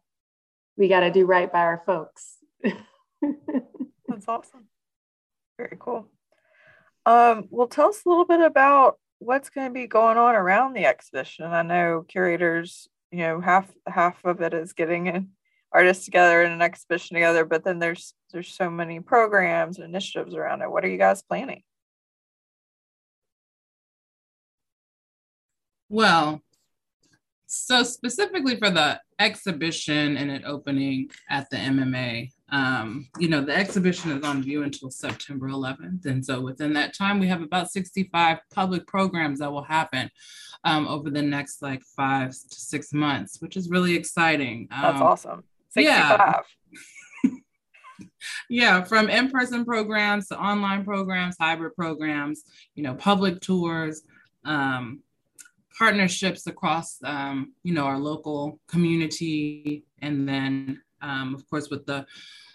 we 0.76 0.88
got 0.88 1.00
to 1.00 1.10
do 1.10 1.26
right 1.26 1.50
by 1.52 1.60
our 1.60 1.82
folks. 1.84 2.36
That's 2.62 4.28
awesome. 4.28 4.66
Very 5.56 5.76
cool. 5.78 6.08
Um, 7.06 7.48
well, 7.50 7.66
tell 7.66 7.88
us 7.88 8.02
a 8.04 8.08
little 8.08 8.24
bit 8.24 8.40
about 8.40 8.98
what's 9.18 9.50
going 9.50 9.68
to 9.68 9.72
be 9.72 9.86
going 9.86 10.16
on 10.16 10.34
around 10.34 10.74
the 10.74 10.86
exhibition. 10.86 11.46
I 11.46 11.62
know 11.62 12.04
curators, 12.06 12.88
you 13.10 13.18
know, 13.18 13.40
half 13.40 13.70
half 13.86 14.24
of 14.24 14.40
it 14.40 14.54
is 14.54 14.72
getting 14.72 15.08
an 15.08 15.30
artists 15.72 16.04
together 16.04 16.42
in 16.42 16.52
an 16.52 16.62
exhibition 16.62 17.14
together, 17.14 17.44
but 17.44 17.64
then 17.64 17.78
there's 17.78 18.14
there's 18.32 18.48
so 18.48 18.70
many 18.70 19.00
programs 19.00 19.78
and 19.78 19.86
initiatives 19.86 20.34
around 20.34 20.62
it. 20.62 20.70
What 20.70 20.84
are 20.84 20.88
you 20.88 20.98
guys 20.98 21.22
planning? 21.22 21.62
Well, 25.88 26.42
so 27.50 27.82
specifically 27.82 28.56
for 28.56 28.68
the 28.68 29.00
exhibition 29.18 30.18
and 30.18 30.30
it 30.30 30.42
opening 30.44 31.10
at 31.30 31.48
the 31.48 31.56
MMA, 31.56 32.30
um, 32.50 33.08
you 33.18 33.28
know, 33.28 33.40
the 33.40 33.56
exhibition 33.56 34.10
is 34.10 34.22
on 34.22 34.42
view 34.42 34.64
until 34.64 34.90
September 34.90 35.48
11th. 35.48 36.04
And 36.04 36.24
so 36.24 36.42
within 36.42 36.74
that 36.74 36.94
time, 36.94 37.18
we 37.18 37.26
have 37.28 37.40
about 37.40 37.70
65 37.70 38.38
public 38.52 38.86
programs 38.86 39.38
that 39.38 39.50
will 39.50 39.62
happen 39.62 40.10
um, 40.64 40.86
over 40.88 41.08
the 41.08 41.22
next 41.22 41.62
like 41.62 41.82
five 41.96 42.32
to 42.32 42.60
six 42.60 42.92
months, 42.92 43.40
which 43.40 43.56
is 43.56 43.70
really 43.70 43.96
exciting. 43.96 44.68
Um, 44.70 44.82
That's 44.82 45.00
awesome. 45.00 45.44
65. 45.70 46.44
Yeah. 47.24 47.30
yeah, 48.50 48.84
from 48.84 49.08
in-person 49.08 49.64
programs 49.64 50.28
to 50.28 50.38
online 50.38 50.84
programs, 50.84 51.36
hybrid 51.40 51.74
programs, 51.74 52.42
you 52.74 52.82
know, 52.82 52.94
public 52.94 53.40
tours, 53.40 54.02
um, 54.44 55.00
partnerships 55.78 56.46
across 56.46 56.98
um, 57.04 57.52
you 57.62 57.72
know 57.72 57.84
our 57.84 57.98
local 57.98 58.58
community 58.66 59.84
and 60.00 60.28
then 60.28 60.80
um, 61.02 61.34
of 61.34 61.48
course, 61.48 61.70
with 61.70 61.86
the 61.86 62.06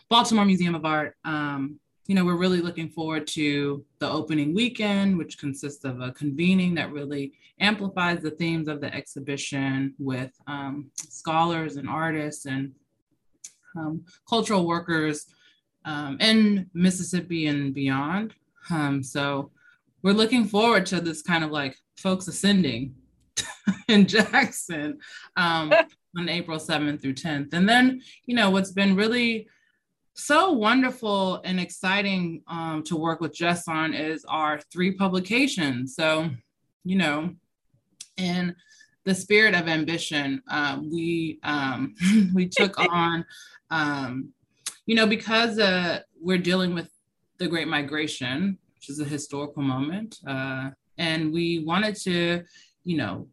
Baltimore 0.09 0.45
Museum 0.45 0.75
of 0.75 0.85
Art. 0.85 1.15
Um, 1.25 1.79
you 2.07 2.15
know, 2.15 2.25
we're 2.25 2.37
really 2.37 2.59
looking 2.59 2.89
forward 2.89 3.27
to 3.27 3.85
the 3.99 4.09
opening 4.09 4.53
weekend, 4.53 5.17
which 5.17 5.37
consists 5.37 5.85
of 5.85 6.01
a 6.01 6.11
convening 6.11 6.75
that 6.75 6.91
really 6.91 7.33
amplifies 7.59 8.21
the 8.21 8.31
themes 8.31 8.67
of 8.67 8.81
the 8.81 8.93
exhibition 8.93 9.93
with 9.97 10.31
um, 10.47 10.91
scholars 10.97 11.77
and 11.77 11.87
artists 11.87 12.45
and 12.45 12.73
um, 13.77 14.03
cultural 14.27 14.67
workers 14.67 15.27
in 16.19 16.69
Mississippi 16.73 17.47
and 17.47 17.73
beyond. 17.73 18.33
So 19.01 19.51
we're 20.01 20.13
looking 20.13 20.45
forward 20.45 20.85
to 20.87 20.99
this 20.99 21.21
kind 21.21 21.43
of 21.43 21.51
like 21.51 21.77
folks 21.97 22.27
ascending 22.27 22.95
in 23.87 24.05
Jackson 24.07 24.99
um, 25.35 25.73
on 26.17 26.29
April 26.29 26.57
7th 26.57 27.01
through 27.01 27.15
10th. 27.15 27.53
And 27.53 27.67
then, 27.67 28.01
you 28.25 28.35
know, 28.35 28.49
what's 28.49 28.71
been 28.71 28.95
really 28.95 29.47
so 30.15 30.51
wonderful 30.51 31.41
and 31.43 31.59
exciting 31.59 32.43
um, 32.47 32.83
to 32.83 32.95
work 32.95 33.19
with 33.19 33.33
Jess 33.33 33.67
on 33.67 33.93
is 33.93 34.25
our 34.25 34.59
three 34.71 34.91
publications. 34.91 35.95
So, 35.95 36.29
you 36.83 36.97
know, 36.97 37.33
in 38.17 38.55
the 39.05 39.15
spirit 39.15 39.55
of 39.55 39.67
ambition, 39.67 40.41
um, 40.49 40.89
we 40.91 41.39
um, 41.43 41.95
we 42.33 42.47
took 42.47 42.79
on, 42.79 43.25
um, 43.71 44.29
you 44.85 44.95
know, 44.95 45.07
because 45.07 45.59
uh, 45.59 45.99
we're 46.19 46.37
dealing 46.37 46.73
with 46.73 46.89
the 47.37 47.47
Great 47.47 47.67
Migration, 47.67 48.57
which 48.75 48.89
is 48.89 48.99
a 48.99 49.05
historical 49.05 49.63
moment, 49.63 50.19
uh, 50.27 50.69
and 50.97 51.33
we 51.33 51.63
wanted 51.65 51.95
to, 51.95 52.43
you 52.83 52.97
know, 52.97 53.27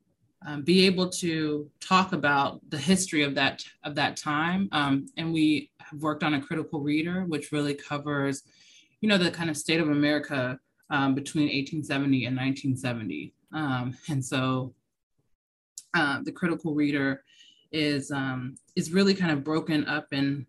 um, 0.46 0.62
be 0.62 0.86
able 0.86 1.08
to 1.08 1.68
talk 1.80 2.12
about 2.12 2.60
the 2.70 2.78
history 2.78 3.22
of 3.22 3.34
that 3.34 3.64
of 3.84 3.94
that 3.96 4.16
time. 4.16 4.68
Um, 4.72 5.06
and 5.16 5.32
we 5.32 5.70
have 5.80 6.00
worked 6.00 6.22
on 6.22 6.34
a 6.34 6.40
critical 6.40 6.80
reader, 6.80 7.24
which 7.24 7.52
really 7.52 7.74
covers, 7.74 8.42
you 9.00 9.08
know, 9.08 9.18
the 9.18 9.30
kind 9.30 9.50
of 9.50 9.56
state 9.56 9.80
of 9.80 9.90
America 9.90 10.58
um, 10.88 11.14
between 11.14 11.44
1870 11.44 12.26
and 12.26 12.36
1970. 12.36 13.34
Um, 13.52 13.96
and 14.08 14.24
so, 14.24 14.74
uh, 15.94 16.20
the 16.22 16.32
critical 16.32 16.74
reader 16.74 17.22
is 17.72 18.10
um, 18.10 18.56
is 18.76 18.92
really 18.92 19.14
kind 19.14 19.32
of 19.32 19.44
broken 19.44 19.86
up 19.86 20.06
in 20.12 20.46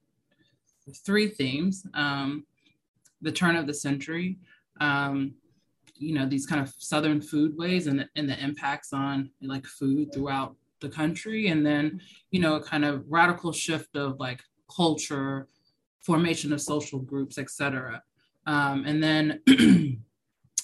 three 1.06 1.28
themes: 1.28 1.86
um, 1.94 2.46
the 3.22 3.32
turn 3.32 3.56
of 3.56 3.68
the 3.68 3.74
century 3.74 4.38
you 6.02 6.14
know 6.14 6.28
these 6.28 6.46
kind 6.46 6.62
of 6.62 6.74
southern 6.78 7.20
foodways 7.20 7.88
and, 7.88 8.08
and 8.16 8.30
the 8.30 8.38
impacts 8.44 8.94
on 8.94 9.30
like 9.42 9.66
food 9.66 10.14
throughout 10.14 10.56
the 10.80 10.90
country. 10.90 11.48
And 11.48 11.66
then 11.66 12.02
you 12.32 12.42
know 12.42 12.56
a 12.56 12.64
kind 12.64 12.84
of 12.84 13.06
radical 13.08 13.52
shift 13.52 13.96
of 13.96 14.20
like 14.20 14.42
culture 14.76 15.48
formation 16.02 16.52
of 16.52 16.62
social 16.62 17.00
groups 17.00 17.38
etc 17.38 18.02
um, 18.48 18.84
and 18.86 19.02
then 19.02 19.40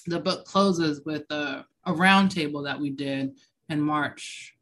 the 0.06 0.20
book 0.20 0.44
closes 0.44 1.02
with 1.04 1.30
a, 1.30 1.64
a 1.86 1.92
roundtable 1.92 2.64
that 2.64 2.78
we 2.78 2.90
did 2.90 3.32
in 3.68 3.80
march 3.80 4.56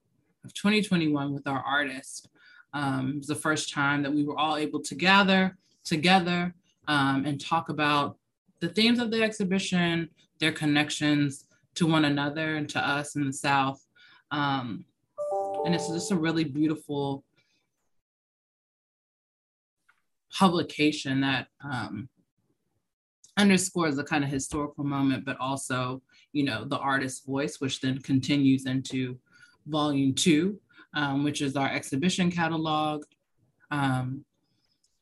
of 0.45 0.53
2021 0.55 1.33
with 1.33 1.47
our 1.47 1.63
artists 1.67 2.29
um, 2.75 3.11
it 3.11 3.19
was 3.19 3.27
the 3.27 3.35
first 3.35 3.73
time 3.73 4.03
that 4.03 4.13
we 4.13 4.25
were 4.25 4.39
all 4.39 4.57
able 4.57 4.81
to 4.81 4.95
gather 4.95 5.57
together 5.85 6.55
um, 6.89 7.25
and 7.25 7.41
talk 7.41 7.69
about 7.69 8.19
the 8.61 8.69
themes 8.69 8.99
of 8.99 9.11
the 9.11 9.23
exhibition 9.23 10.09
their 10.39 10.53
connections 10.53 11.45
to 11.75 11.87
one 11.87 12.05
another 12.05 12.57
and 12.57 12.69
to 12.71 12.79
us 12.79 13.17
in 13.17 13.27
the 13.27 13.33
South. 13.33 13.85
Um, 14.31 14.85
and 15.65 15.75
it's 15.75 15.89
just 15.89 16.13
a 16.13 16.17
really 16.17 16.45
beautiful 16.45 17.25
publication 20.33 21.21
that 21.23 21.49
um, 21.65 22.09
underscores 23.37 23.97
the 23.97 24.05
kind 24.05 24.25
of 24.25 24.31
historical 24.31 24.85
moment, 24.85 25.25
but 25.25 25.39
also, 25.41 26.03
you 26.33 26.45
know, 26.45 26.65
the 26.65 26.79
artist's 26.79 27.25
voice, 27.25 27.61
which 27.61 27.81
then 27.81 27.99
continues 27.99 28.67
into 28.67 29.19
volume 29.67 30.15
two, 30.15 30.59
um, 30.95 31.25
which 31.25 31.43
is 31.43 31.57
our 31.57 31.69
exhibition 31.69 32.31
catalog, 32.31 33.05
um, 33.71 34.25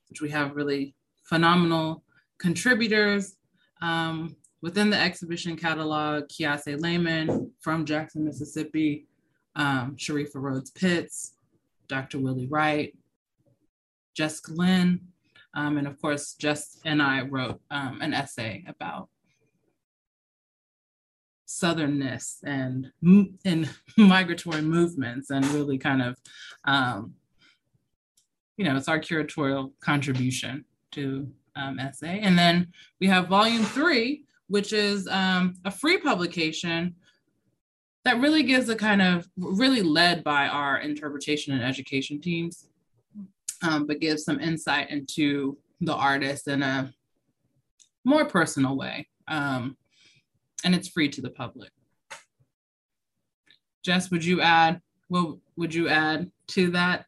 which 0.08 0.20
we 0.20 0.30
have 0.30 0.56
really 0.56 0.94
phenomenal 1.24 2.02
contributors 2.38 3.36
um, 3.82 4.36
Within 4.64 4.88
the 4.88 4.98
exhibition 4.98 5.56
catalog, 5.58 6.24
Kiese 6.28 6.80
Laymon 6.80 7.50
from 7.60 7.84
Jackson, 7.84 8.24
Mississippi, 8.24 9.06
um, 9.56 9.94
Sharifa 9.94 10.36
Rhodes 10.36 10.70
Pitts, 10.70 11.34
Dr. 11.86 12.18
Willie 12.18 12.46
Wright, 12.46 12.96
Jessica 14.14 14.52
Lynn, 14.52 15.00
um, 15.52 15.76
and 15.76 15.86
of 15.86 16.00
course, 16.00 16.32
Jess 16.32 16.80
and 16.86 17.02
I 17.02 17.20
wrote 17.24 17.60
um, 17.70 18.00
an 18.00 18.14
essay 18.14 18.64
about 18.66 19.10
southernness 21.46 22.38
and 22.42 22.90
and 23.44 23.68
migratory 23.98 24.62
movements, 24.62 25.28
and 25.28 25.44
really 25.48 25.76
kind 25.76 26.00
of, 26.00 26.16
um, 26.64 27.12
you 28.56 28.64
know, 28.64 28.78
it's 28.78 28.88
our 28.88 28.98
curatorial 28.98 29.72
contribution 29.80 30.64
to 30.92 31.30
um, 31.54 31.78
essay. 31.78 32.20
And 32.20 32.38
then 32.38 32.72
we 32.98 33.08
have 33.08 33.28
volume 33.28 33.62
three, 33.64 34.23
which 34.48 34.72
is 34.72 35.08
um, 35.08 35.54
a 35.64 35.70
free 35.70 35.98
publication 35.98 36.94
that 38.04 38.20
really 38.20 38.42
gives 38.42 38.68
a 38.68 38.76
kind 38.76 39.00
of 39.00 39.26
really 39.36 39.82
led 39.82 40.22
by 40.22 40.46
our 40.46 40.78
interpretation 40.78 41.54
and 41.54 41.62
education 41.62 42.20
teams, 42.20 42.68
um, 43.62 43.86
but 43.86 44.00
gives 44.00 44.24
some 44.24 44.40
insight 44.40 44.90
into 44.90 45.56
the 45.80 45.94
artist 45.94 46.48
in 46.48 46.62
a 46.62 46.92
more 48.04 48.26
personal 48.26 48.76
way. 48.76 49.08
Um, 49.26 49.76
and 50.64 50.74
it's 50.74 50.88
free 50.88 51.08
to 51.10 51.22
the 51.22 51.30
public. 51.30 51.70
Jess, 53.82 54.10
would 54.10 54.24
you 54.24 54.40
add? 54.40 54.80
What 55.08 55.36
would 55.56 55.74
you 55.74 55.88
add 55.88 56.30
to 56.48 56.70
that? 56.70 57.06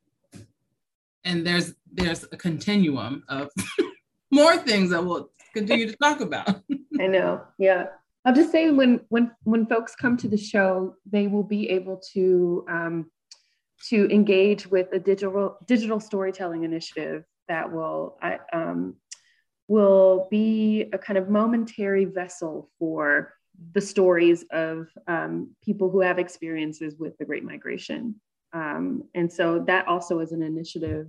And 1.25 1.47
there's 1.47 1.75
there's 1.91 2.25
a 2.25 2.37
continuum 2.37 3.25
of 3.29 3.51
more 4.31 4.57
things 4.59 4.91
that 4.91 5.05
we'll 5.05 5.31
continue 5.57 5.91
to 5.91 5.97
talk 5.97 6.21
about. 6.21 6.63
I 7.01 7.07
know. 7.07 7.43
Yeah. 7.59 7.87
I'll 8.25 8.35
just 8.35 8.51
say 8.51 8.71
when 8.71 9.01
when 9.09 9.31
when 9.45 9.67
folks 9.67 9.95
come 9.95 10.17
to 10.19 10.29
the 10.29 10.37
show, 10.37 10.97
they 11.11 11.29
will 11.29 11.45
be 11.45 11.71
able 11.71 12.01
to 12.13 12.65
um, 12.69 13.11
to 13.89 14.09
engage 14.11 14.67
with 14.67 14.89
a 14.93 14.99
digital 14.99 15.59
digital 15.67 16.01
storytelling 16.01 16.65
initiative 16.65 17.25
that 17.49 17.71
will 17.71 18.19
um, 18.53 18.97
will 19.69 20.27
be 20.31 20.87
a 20.93 20.99
kind 20.99 21.19
of 21.19 21.29
momentary 21.29 22.05
vessel 22.05 22.69
for 22.79 23.33
the 23.73 23.81
stories 23.81 24.45
of 24.51 24.89
um, 25.07 25.55
people 25.65 25.91
who 25.91 26.01
have 26.01 26.19
experiences 26.19 26.97
with 26.99 27.17
the 27.19 27.25
Great 27.25 27.45
Migration. 27.45 28.17
Um, 28.53 29.05
and 29.15 29.33
so 29.33 29.65
that 29.67 29.89
also 29.89 30.21
is 30.21 30.33
an 30.33 30.43
initiative 30.43 31.09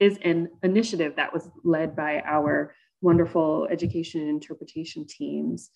is 0.00 0.18
an 0.22 0.48
initiative 0.62 1.16
that 1.16 1.32
was 1.32 1.48
led 1.64 1.96
by 1.96 2.22
our 2.24 2.74
wonderful 3.00 3.68
education 3.70 4.20
and 4.20 4.30
interpretation 4.30 5.06
teams, 5.06 5.70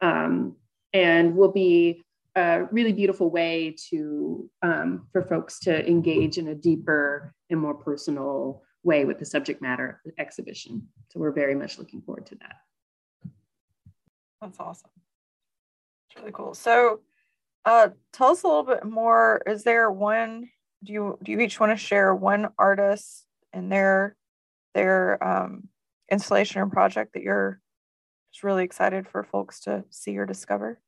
um, 0.00 0.56
and 0.92 1.36
will 1.36 1.52
be 1.52 2.04
a 2.36 2.64
really 2.70 2.92
beautiful 2.92 3.30
way 3.30 3.74
to 3.90 4.48
um, 4.62 5.06
for 5.12 5.22
folks 5.22 5.58
to 5.60 5.86
engage 5.88 6.38
in 6.38 6.48
a 6.48 6.54
deeper 6.54 7.34
and 7.50 7.60
more 7.60 7.74
personal 7.74 8.62
way 8.82 9.04
with 9.04 9.18
the 9.18 9.24
subject 9.24 9.60
matter 9.60 10.00
of 10.04 10.12
the 10.12 10.20
exhibition. 10.20 10.86
So 11.10 11.20
we're 11.20 11.32
very 11.32 11.54
much 11.54 11.78
looking 11.78 12.00
forward 12.00 12.26
to 12.26 12.36
that. 12.36 12.56
That's 14.40 14.60
awesome. 14.60 14.90
It's 16.08 16.20
really 16.20 16.32
cool. 16.32 16.54
So 16.54 17.00
uh, 17.64 17.88
tell 18.12 18.28
us 18.28 18.44
a 18.44 18.46
little 18.46 18.62
bit 18.62 18.84
more. 18.84 19.42
Is 19.46 19.64
there 19.64 19.90
one? 19.90 20.48
Do 20.84 20.92
you 20.92 21.18
do 21.22 21.32
you 21.32 21.40
each 21.40 21.58
want 21.58 21.72
to 21.72 21.76
share 21.76 22.14
one 22.14 22.48
artist 22.56 23.26
and 23.52 23.70
their 23.70 24.16
their 24.74 25.22
um, 25.22 25.68
installation 26.10 26.60
or 26.60 26.66
project 26.66 27.14
that 27.14 27.22
you're 27.22 27.60
just 28.32 28.44
really 28.44 28.64
excited 28.64 29.06
for 29.08 29.24
folks 29.24 29.60
to 29.60 29.84
see 29.90 30.16
or 30.18 30.26
discover, 30.26 30.80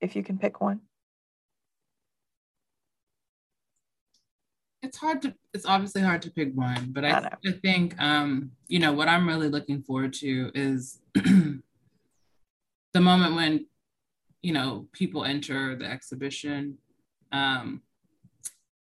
if 0.00 0.16
you 0.16 0.22
can 0.22 0.38
pick 0.38 0.60
one? 0.60 0.80
It's 4.82 4.96
hard 4.96 5.22
to, 5.22 5.34
it's 5.52 5.66
obviously 5.66 6.00
hard 6.00 6.22
to 6.22 6.30
pick 6.30 6.54
one, 6.54 6.88
but 6.92 7.04
I, 7.04 7.10
I, 7.10 7.30
I 7.46 7.52
think, 7.52 8.00
um, 8.00 8.52
you 8.66 8.78
know, 8.78 8.92
what 8.92 9.08
I'm 9.08 9.28
really 9.28 9.48
looking 9.48 9.82
forward 9.82 10.14
to 10.14 10.50
is 10.54 11.00
the 11.14 11.60
moment 12.94 13.34
when, 13.34 13.66
you 14.42 14.54
know, 14.54 14.88
people 14.92 15.24
enter 15.24 15.76
the 15.76 15.84
exhibition. 15.84 16.78
Um, 17.30 17.82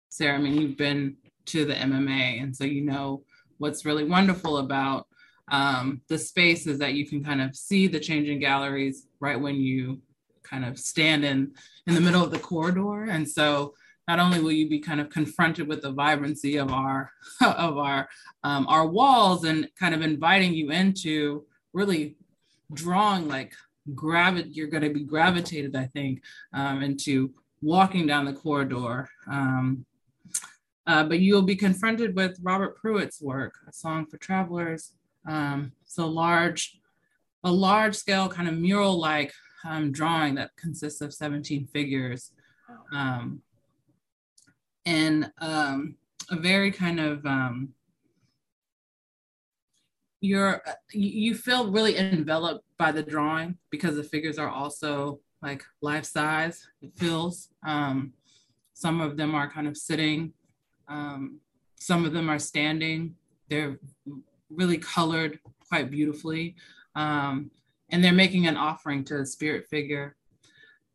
Sarah, 0.09 0.37
I 0.37 0.41
mean, 0.41 0.61
you've 0.61 0.77
been 0.77 1.17
to 1.47 1.65
the 1.65 1.75
MMA, 1.75 2.43
and 2.43 2.57
so 2.57 2.65
you 2.65 2.81
know 2.81 3.23
what's 3.59 3.85
really 3.85 4.05
wonderful 4.05 4.59
about 4.59 5.07
um, 5.49 6.01
the 6.09 6.19
space 6.19 6.67
is 6.67 6.79
that 6.79 6.95
you 6.95 7.07
can 7.07 7.23
kind 7.23 7.43
of 7.43 7.55
see 7.55 7.87
the 7.87 8.01
changing 8.01 8.39
galleries 8.39 9.07
right 9.21 9.41
when 9.41 9.57
you 9.57 10.01
kind 10.43 10.65
of 10.65 10.79
stand 10.79 11.25
in 11.25 11.53
in 11.87 11.95
the 11.95 12.01
middle 12.01 12.23
of 12.23 12.31
the 12.31 12.39
corridor. 12.39 13.05
And 13.05 13.29
so 13.29 13.75
not 14.07 14.19
only 14.19 14.41
will 14.41 14.53
you 14.53 14.69
be 14.69 14.81
kind 14.81 15.01
of 15.01 15.11
confronted 15.11 15.67
with 15.69 15.83
the 15.83 15.93
vibrancy 15.93 16.57
of 16.57 16.71
our 16.71 17.11
of 17.41 17.79
our 17.79 18.09
um, 18.43 18.67
our 18.69 18.87
walls 18.87 19.45
and 19.45 19.69
kind 19.79 19.95
of 19.95 20.03
inviting 20.03 20.55
you 20.55 20.71
into 20.71 21.45
really 21.73 22.17
drawing 22.73 23.29
like 23.29 23.53
gravity 23.95 24.49
you're 24.51 24.69
going 24.69 24.83
to 24.83 24.93
be 24.93 25.05
gravitated 25.05 25.77
i 25.77 25.85
think 25.85 26.23
um, 26.55 26.83
into 26.83 27.31
walking 27.61 28.07
down 28.07 28.25
the 28.25 28.33
corridor. 28.33 29.09
Um, 29.31 29.85
uh, 30.87 31.05
but 31.05 31.21
you'll 31.21 31.43
be 31.43 31.57
confronted 31.57 32.15
with 32.15 32.39
robert 32.43 32.77
pruitt's 32.77 33.21
work 33.21 33.55
a 33.69 33.73
song 33.73 34.07
for 34.07 34.17
travelers 34.17 34.93
um, 35.27 35.73
so 35.85 36.07
large 36.07 36.79
a 37.45 37.53
large 37.53 37.95
scale 37.95 38.29
kind 38.29 38.49
of 38.49 38.55
mural 38.55 38.99
like 38.99 39.33
um, 39.67 39.93
drawing 39.93 40.35
that 40.37 40.57
consists 40.57 41.03
of 41.03 41.13
17 41.13 41.67
figures. 41.67 42.33
Um, 42.91 43.43
and 44.87 45.31
um, 45.39 45.97
a 46.31 46.37
very 46.37 46.71
kind 46.71 47.01
of 47.01 47.25
um, 47.27 47.71
you're 50.21 50.63
you 50.91 51.35
feel 51.35 51.71
really 51.71 51.99
enveloped 51.99 52.65
by 52.79 52.93
the 52.93 53.03
drawing 53.03 53.59
because 53.71 53.97
the 53.97 54.03
figures 54.03 54.39
are 54.39 54.49
also 54.49 55.21
like 55.43 55.63
life 55.83 56.05
size 56.07 56.67
it 56.81 56.93
feels. 56.97 57.49
Um, 57.67 58.15
some 58.73 59.01
of 59.03 59.17
them 59.19 59.35
are 59.35 59.51
kind 59.51 59.69
of 59.69 59.77
sitting 59.77 60.33
um, 60.89 61.41
some 61.77 62.05
of 62.05 62.13
them 62.13 62.29
are 62.29 62.39
standing. 62.39 63.15
They're 63.49 63.79
really 64.57 64.79
colored 64.79 65.39
quite 65.69 65.91
beautifully 65.91 66.55
um, 66.97 67.51
and 67.91 68.03
they're 68.03 68.13
making 68.13 68.47
an 68.47 68.57
offering 68.57 69.05
to 69.05 69.21
a 69.21 69.27
spirit 69.27 69.67
figure 69.69 70.17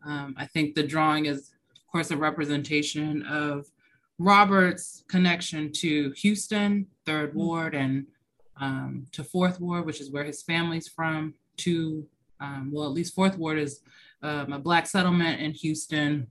um, 0.06 0.36
i 0.38 0.46
think 0.46 0.76
the 0.76 0.84
drawing 0.84 1.26
is 1.26 1.52
of 1.76 1.92
course 1.92 2.12
a 2.12 2.18
representation 2.18 3.24
of 3.24 3.66
Robert's 4.20 5.06
connection 5.08 5.72
to 5.72 6.12
Houston, 6.12 6.86
Third 7.06 7.30
mm-hmm. 7.30 7.40
Ward, 7.40 7.74
and 7.74 8.06
um, 8.60 9.08
to 9.14 9.24
Fourth 9.24 9.60
Ward, 9.60 9.86
which 9.86 10.02
is 10.02 10.12
where 10.12 10.26
his 10.26 10.44
family's 10.44 10.90
from, 10.90 11.34
to, 11.58 12.06
um, 12.42 12.70
well, 12.72 12.86
at 12.86 12.92
least 12.92 13.16
Fourth 13.16 13.38
Ward 13.38 13.58
is 13.58 13.80
um, 14.22 14.52
a 14.52 14.60
Black 14.60 14.86
settlement 14.86 15.40
in 15.40 15.54
Houston. 15.54 16.28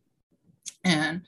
And 0.85 1.23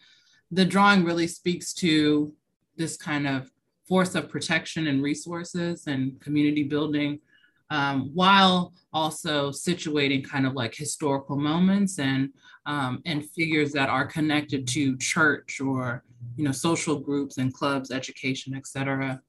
the 0.51 0.67
drawing 0.67 1.05
really 1.05 1.27
speaks 1.27 1.73
to 1.75 2.33
this 2.77 2.97
kind 2.99 3.27
of 3.27 3.51
force 3.91 4.15
of 4.15 4.29
protection 4.29 4.87
and 4.87 5.03
resources 5.03 5.89
and 5.89 6.21
community 6.21 6.63
building 6.63 7.19
um, 7.71 8.11
while 8.15 8.73
also 8.93 9.51
situating 9.51 10.25
kind 10.25 10.47
of 10.47 10.55
like 10.55 10.75
historical 10.75 11.37
moments 11.37 11.99
and 11.99 12.31
um, 12.67 13.03
and 13.05 13.29
figures 13.31 13.73
that 13.73 13.89
are 13.89 14.07
connected 14.07 14.69
to 14.69 14.97
church 14.99 15.61
or 15.61 16.05
you 16.37 16.45
know 16.45 16.53
social 16.53 16.97
groups 17.01 17.39
and 17.39 17.53
clubs, 17.53 17.91
education, 17.91 18.55
etc. 18.55 19.21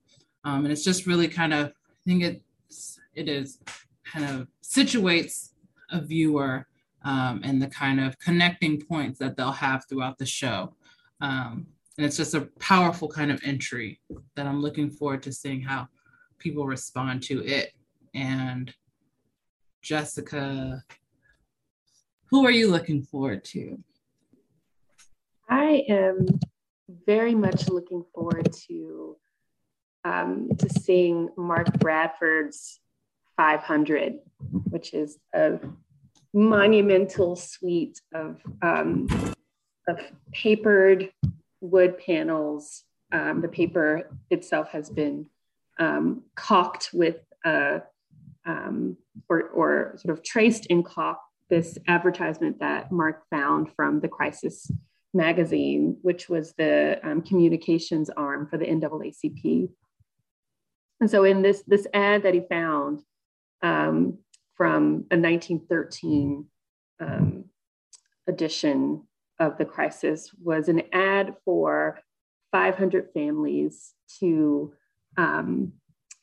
Um, 0.44 0.64
and 0.64 0.72
it's 0.72 0.84
just 0.84 1.06
really 1.06 1.28
kind 1.28 1.52
of 1.52 1.68
I 1.68 2.02
think 2.04 2.22
it's 2.22 3.00
it 3.14 3.28
is 3.28 3.58
kind 4.04 4.24
of 4.26 4.48
situates 4.62 5.50
a 5.90 6.00
viewer 6.00 6.66
um, 7.04 7.40
and 7.42 7.60
the 7.60 7.66
kind 7.66 7.98
of 7.98 8.16
connecting 8.20 8.80
points 8.80 9.18
that 9.18 9.36
they'll 9.36 9.50
have 9.52 9.86
throughout 9.88 10.18
the 10.18 10.26
show. 10.26 10.74
Um, 11.20 11.66
and 11.96 12.06
it's 12.06 12.16
just 12.16 12.34
a 12.34 12.48
powerful 12.58 13.08
kind 13.08 13.30
of 13.30 13.40
entry 13.44 14.00
that 14.36 14.46
I'm 14.46 14.60
looking 14.60 14.90
forward 14.90 15.22
to 15.24 15.32
seeing 15.32 15.60
how 15.60 15.88
people 16.38 16.66
respond 16.66 17.22
to 17.24 17.44
it 17.44 17.72
and 18.14 18.72
Jessica, 19.82 20.82
who 22.30 22.46
are 22.46 22.50
you 22.50 22.70
looking 22.70 23.02
forward 23.02 23.44
to? 23.46 23.78
I 25.48 25.84
am 25.88 26.26
very 27.06 27.34
much 27.34 27.68
looking 27.68 28.04
forward 28.14 28.52
to 28.68 29.16
um, 30.04 30.48
to 30.58 30.68
seeing 30.68 31.28
Mark 31.36 31.78
Bradford's 31.78 32.80
500, 33.36 34.18
which 34.70 34.94
is 34.94 35.18
a 35.32 35.60
monumental 36.32 37.36
suite 37.36 38.00
of 38.14 38.40
um, 38.62 39.08
of 39.88 40.00
papered 40.32 41.10
wood 41.62 41.96
panels. 41.98 42.84
Um, 43.12 43.40
the 43.40 43.48
paper 43.48 44.10
itself 44.30 44.70
has 44.70 44.90
been 44.90 45.26
um, 45.78 46.22
caulked 46.34 46.90
with 46.92 47.16
uh, 47.44 47.80
um, 48.44 48.96
or, 49.28 49.48
or 49.50 49.94
sort 49.98 50.16
of 50.16 50.24
traced 50.24 50.66
in 50.66 50.82
cloth 50.82 51.18
this 51.48 51.78
advertisement 51.86 52.60
that 52.60 52.90
Mark 52.90 53.24
found 53.30 53.68
from 53.76 54.00
the 54.00 54.08
Crisis 54.08 54.70
magazine, 55.12 55.98
which 56.02 56.28
was 56.28 56.54
the 56.56 56.98
um, 57.02 57.20
communications 57.20 58.08
arm 58.10 58.48
for 58.48 58.56
the 58.56 58.64
NAACP. 58.64 59.68
And 61.00 61.10
so 61.10 61.24
in 61.24 61.42
this, 61.42 61.62
this 61.66 61.86
ad 61.92 62.22
that 62.22 62.32
he 62.32 62.40
found 62.48 63.00
um, 63.62 64.18
from 64.56 65.04
a 65.10 65.16
1913 65.18 66.46
um, 67.00 67.44
edition 68.26 69.02
of 69.42 69.58
the 69.58 69.64
crisis 69.64 70.30
was 70.40 70.68
an 70.68 70.82
ad 70.92 71.34
for 71.44 71.98
500 72.52 73.08
families 73.12 73.94
to, 74.20 74.72
um, 75.16 75.72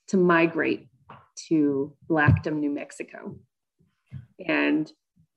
to 0.08 0.18
migrate 0.18 0.88
to 1.48 1.94
Blackdom, 2.08 2.60
New 2.60 2.70
Mexico. 2.70 3.36
And 4.46 4.92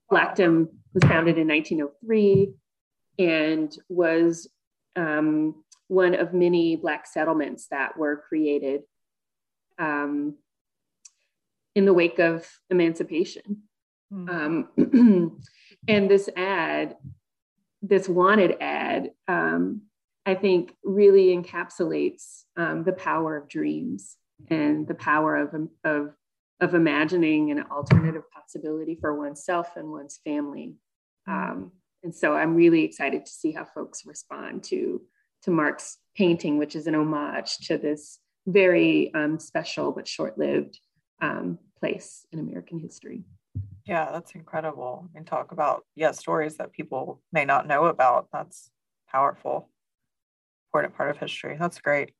Blackdom 0.09 0.69
was 0.95 1.03
founded 1.05 1.39
in 1.39 1.49
1903 1.49 2.53
and 3.19 3.77
was 3.89 4.49
um, 4.95 5.65
one 5.89 6.15
of 6.15 6.33
many 6.33 6.77
Black 6.77 7.07
settlements 7.07 7.67
that 7.71 7.99
were 7.99 8.23
created 8.29 8.83
um, 9.79 10.37
in 11.75 11.85
the 11.85 11.95
wake 11.95 12.21
of 12.21 12.47
emancipation. 12.71 13.63
Mm-hmm. 14.13 14.79
Um, 14.79 15.41
and 15.89 16.11
this 16.11 16.29
ad, 16.37 16.97
this 17.83 18.09
wanted 18.09 18.57
ad, 18.61 19.11
um, 19.29 19.83
I 20.25 20.35
think 20.35 20.75
really 20.85 21.37
encapsulates 21.37 22.43
um, 22.57 22.85
the 22.85 22.93
power 22.93 23.37
of 23.37 23.49
dreams 23.49 24.17
and 24.49 24.87
the 24.87 24.95
power 24.95 25.37
of, 25.37 25.55
of, 25.85 26.15
of 26.61 26.75
imagining 26.75 27.51
an 27.51 27.65
alternative 27.71 28.23
possibility 28.33 28.97
for 29.01 29.19
oneself 29.19 29.77
and 29.77 29.91
one's 29.91 30.21
family. 30.25 30.75
Um, 31.27 31.73
and 32.05 32.15
so 32.15 32.35
I'm 32.35 32.55
really 32.55 32.85
excited 32.85 33.27
to 33.27 33.33
see 33.33 33.53
how 33.53 33.65
folks 33.65 34.07
respond 34.07 34.65
to, 34.65 35.03
to 35.43 35.51
Mark's 35.51 35.99
painting, 36.17 36.59
which 36.59 36.77
is 36.77 36.87
an 36.87 36.95
homage 36.95 37.59
to 37.67 37.79
this 37.79 38.19
very 38.47 39.13
um, 39.15 39.39
special 39.39 39.93
but 39.93 40.09
short 40.09 40.39
lived 40.39 40.79
um, 41.21 41.59
place 41.79 42.27
in 42.33 42.39
American 42.39 42.79
history. 42.79 43.23
Yeah, 43.85 44.11
that's 44.13 44.33
incredible. 44.33 45.09
And 45.15 45.27
talk 45.27 45.53
about, 45.53 45.85
yeah, 45.95 46.13
stories 46.13 46.57
that 46.59 46.73
people 46.73 47.21
may 47.33 47.45
not 47.45 47.67
know 47.67 47.87
about. 47.87 48.29
That's 48.33 48.71
powerful, 49.11 49.69
important 50.69 50.97
part 50.97 51.11
of 51.11 51.19
history. 51.19 51.57
That's 51.59 51.81
great. 51.81 52.13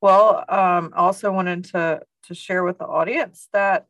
Well, 0.00 0.44
um, 0.48 0.92
also 0.96 1.30
wanted 1.30 1.64
to, 1.66 2.00
to 2.24 2.34
share 2.34 2.64
with 2.64 2.78
the 2.78 2.86
audience 2.86 3.48
that 3.52 3.86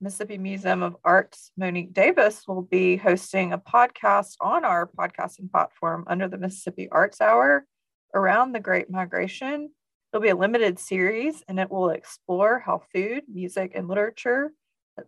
Mississippi 0.00 0.38
Museum 0.38 0.82
of 0.82 0.96
Art's 1.04 1.50
Monique 1.56 1.92
Davis 1.92 2.44
will 2.46 2.62
be 2.62 2.96
hosting 2.96 3.52
a 3.52 3.58
podcast 3.58 4.36
on 4.40 4.64
our 4.64 4.88
podcasting 4.96 5.50
platform 5.50 6.04
under 6.06 6.28
the 6.28 6.38
Mississippi 6.38 6.88
Arts 6.92 7.20
Hour 7.20 7.66
around 8.14 8.52
the 8.52 8.60
Great 8.60 8.88
Migration. 8.88 9.70
It'll 10.12 10.22
be 10.22 10.28
a 10.28 10.36
limited 10.36 10.78
series 10.78 11.42
and 11.48 11.58
it 11.58 11.68
will 11.68 11.90
explore 11.90 12.60
how 12.60 12.82
food, 12.94 13.24
music, 13.28 13.72
and 13.74 13.88
literature 13.88 14.52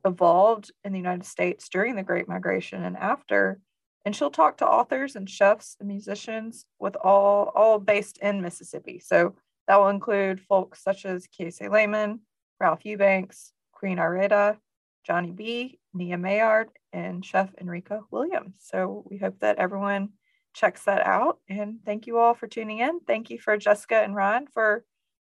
evolved 0.05 0.70
in 0.84 0.93
the 0.93 0.99
United 0.99 1.24
States 1.24 1.68
during 1.68 1.97
the 1.97 2.03
Great 2.03 2.28
Migration 2.28 2.84
and 2.84 2.97
after. 2.97 3.61
And 4.05 4.16
she'll 4.16 4.30
talk 4.30 4.59
to 4.59 4.66
authors 4.66 5.16
and 5.16 5.28
chefs 5.28 5.76
and 5.78 5.88
musicians 5.88 6.64
with 6.78 6.97
all 6.97 7.53
all 7.55 7.78
based 7.78 8.18
in 8.18 8.41
Mississippi. 8.41 8.99
So 8.99 9.34
that 9.68 9.78
will 9.78 9.88
include 9.88 10.41
folks 10.41 10.82
such 10.82 11.05
as 11.05 11.26
Kiese 11.26 11.70
Laymon, 11.70 12.20
Ralph 12.59 12.84
Eubanks, 12.84 13.53
Queen 13.72 13.99
Areta, 13.99 14.57
Johnny 15.05 15.30
B, 15.30 15.78
Nia 15.95 16.16
Mayard, 16.16 16.66
and 16.93 17.24
Chef 17.24 17.55
Enrika 17.57 18.03
Williams. 18.11 18.55
So 18.59 19.05
we 19.09 19.18
hope 19.18 19.41
that 19.41 19.59
everyone 19.59 20.11
checks 20.55 20.84
that 20.84 21.07
out. 21.07 21.38
And 21.49 21.78
thank 21.84 22.07
you 22.07 22.18
all 22.18 22.34
for 22.34 22.47
tuning 22.47 22.78
in. 22.78 23.01
Thank 23.01 23.30
you 23.30 23.38
for 23.38 23.57
Jessica 23.57 23.97
and 23.97 24.14
Ryan 24.14 24.47
for 24.47 24.84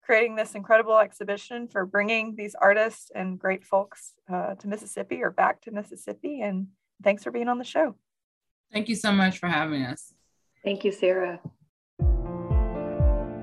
creating 0.08 0.36
this 0.38 0.56
incredible 0.56 0.98
exhibition, 0.98 1.68
for 1.68 1.86
bringing 1.86 2.34
these 2.34 2.56
artists 2.60 3.12
and 3.14 3.38
great 3.38 3.66
folks 3.66 4.14
uh, 4.34 4.56
to 4.56 4.68
Mississippi 4.68 5.22
or 5.22 5.32
back 5.32 5.62
to 5.64 5.72
Mississippi. 5.72 6.40
And 6.42 6.68
thanks 7.04 7.26
for 7.26 7.32
being 7.32 7.50
on 7.50 7.58
the 7.58 7.66
show. 7.66 7.96
Thank 8.72 8.88
you 8.88 8.96
so 8.96 9.12
much 9.12 9.38
for 9.38 9.48
having 9.48 9.84
us. 9.84 10.14
Thank 10.64 10.86
you, 10.86 10.94
Sarah. 10.94 11.42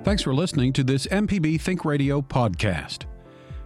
Thanks 0.04 0.22
for 0.22 0.34
listening 0.34 0.72
to 0.72 0.82
this 0.82 1.06
MPB 1.06 1.60
Think 1.60 1.84
Radio 1.84 2.22
podcast. 2.22 3.04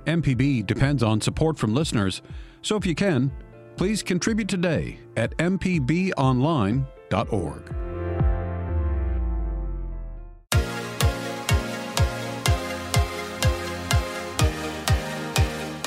MPB 0.07 0.67
depends 0.67 1.05
on 1.05 1.21
support 1.21 1.57
from 1.57 1.75
listeners, 1.75 2.21
so 2.63 2.77
if 2.77 2.85
you 2.85 2.97
can, 2.97 3.31
please 3.77 4.03
contribute 4.03 4.49
today 4.49 4.99
at 5.17 5.37
mpbonline.org. 5.39 6.85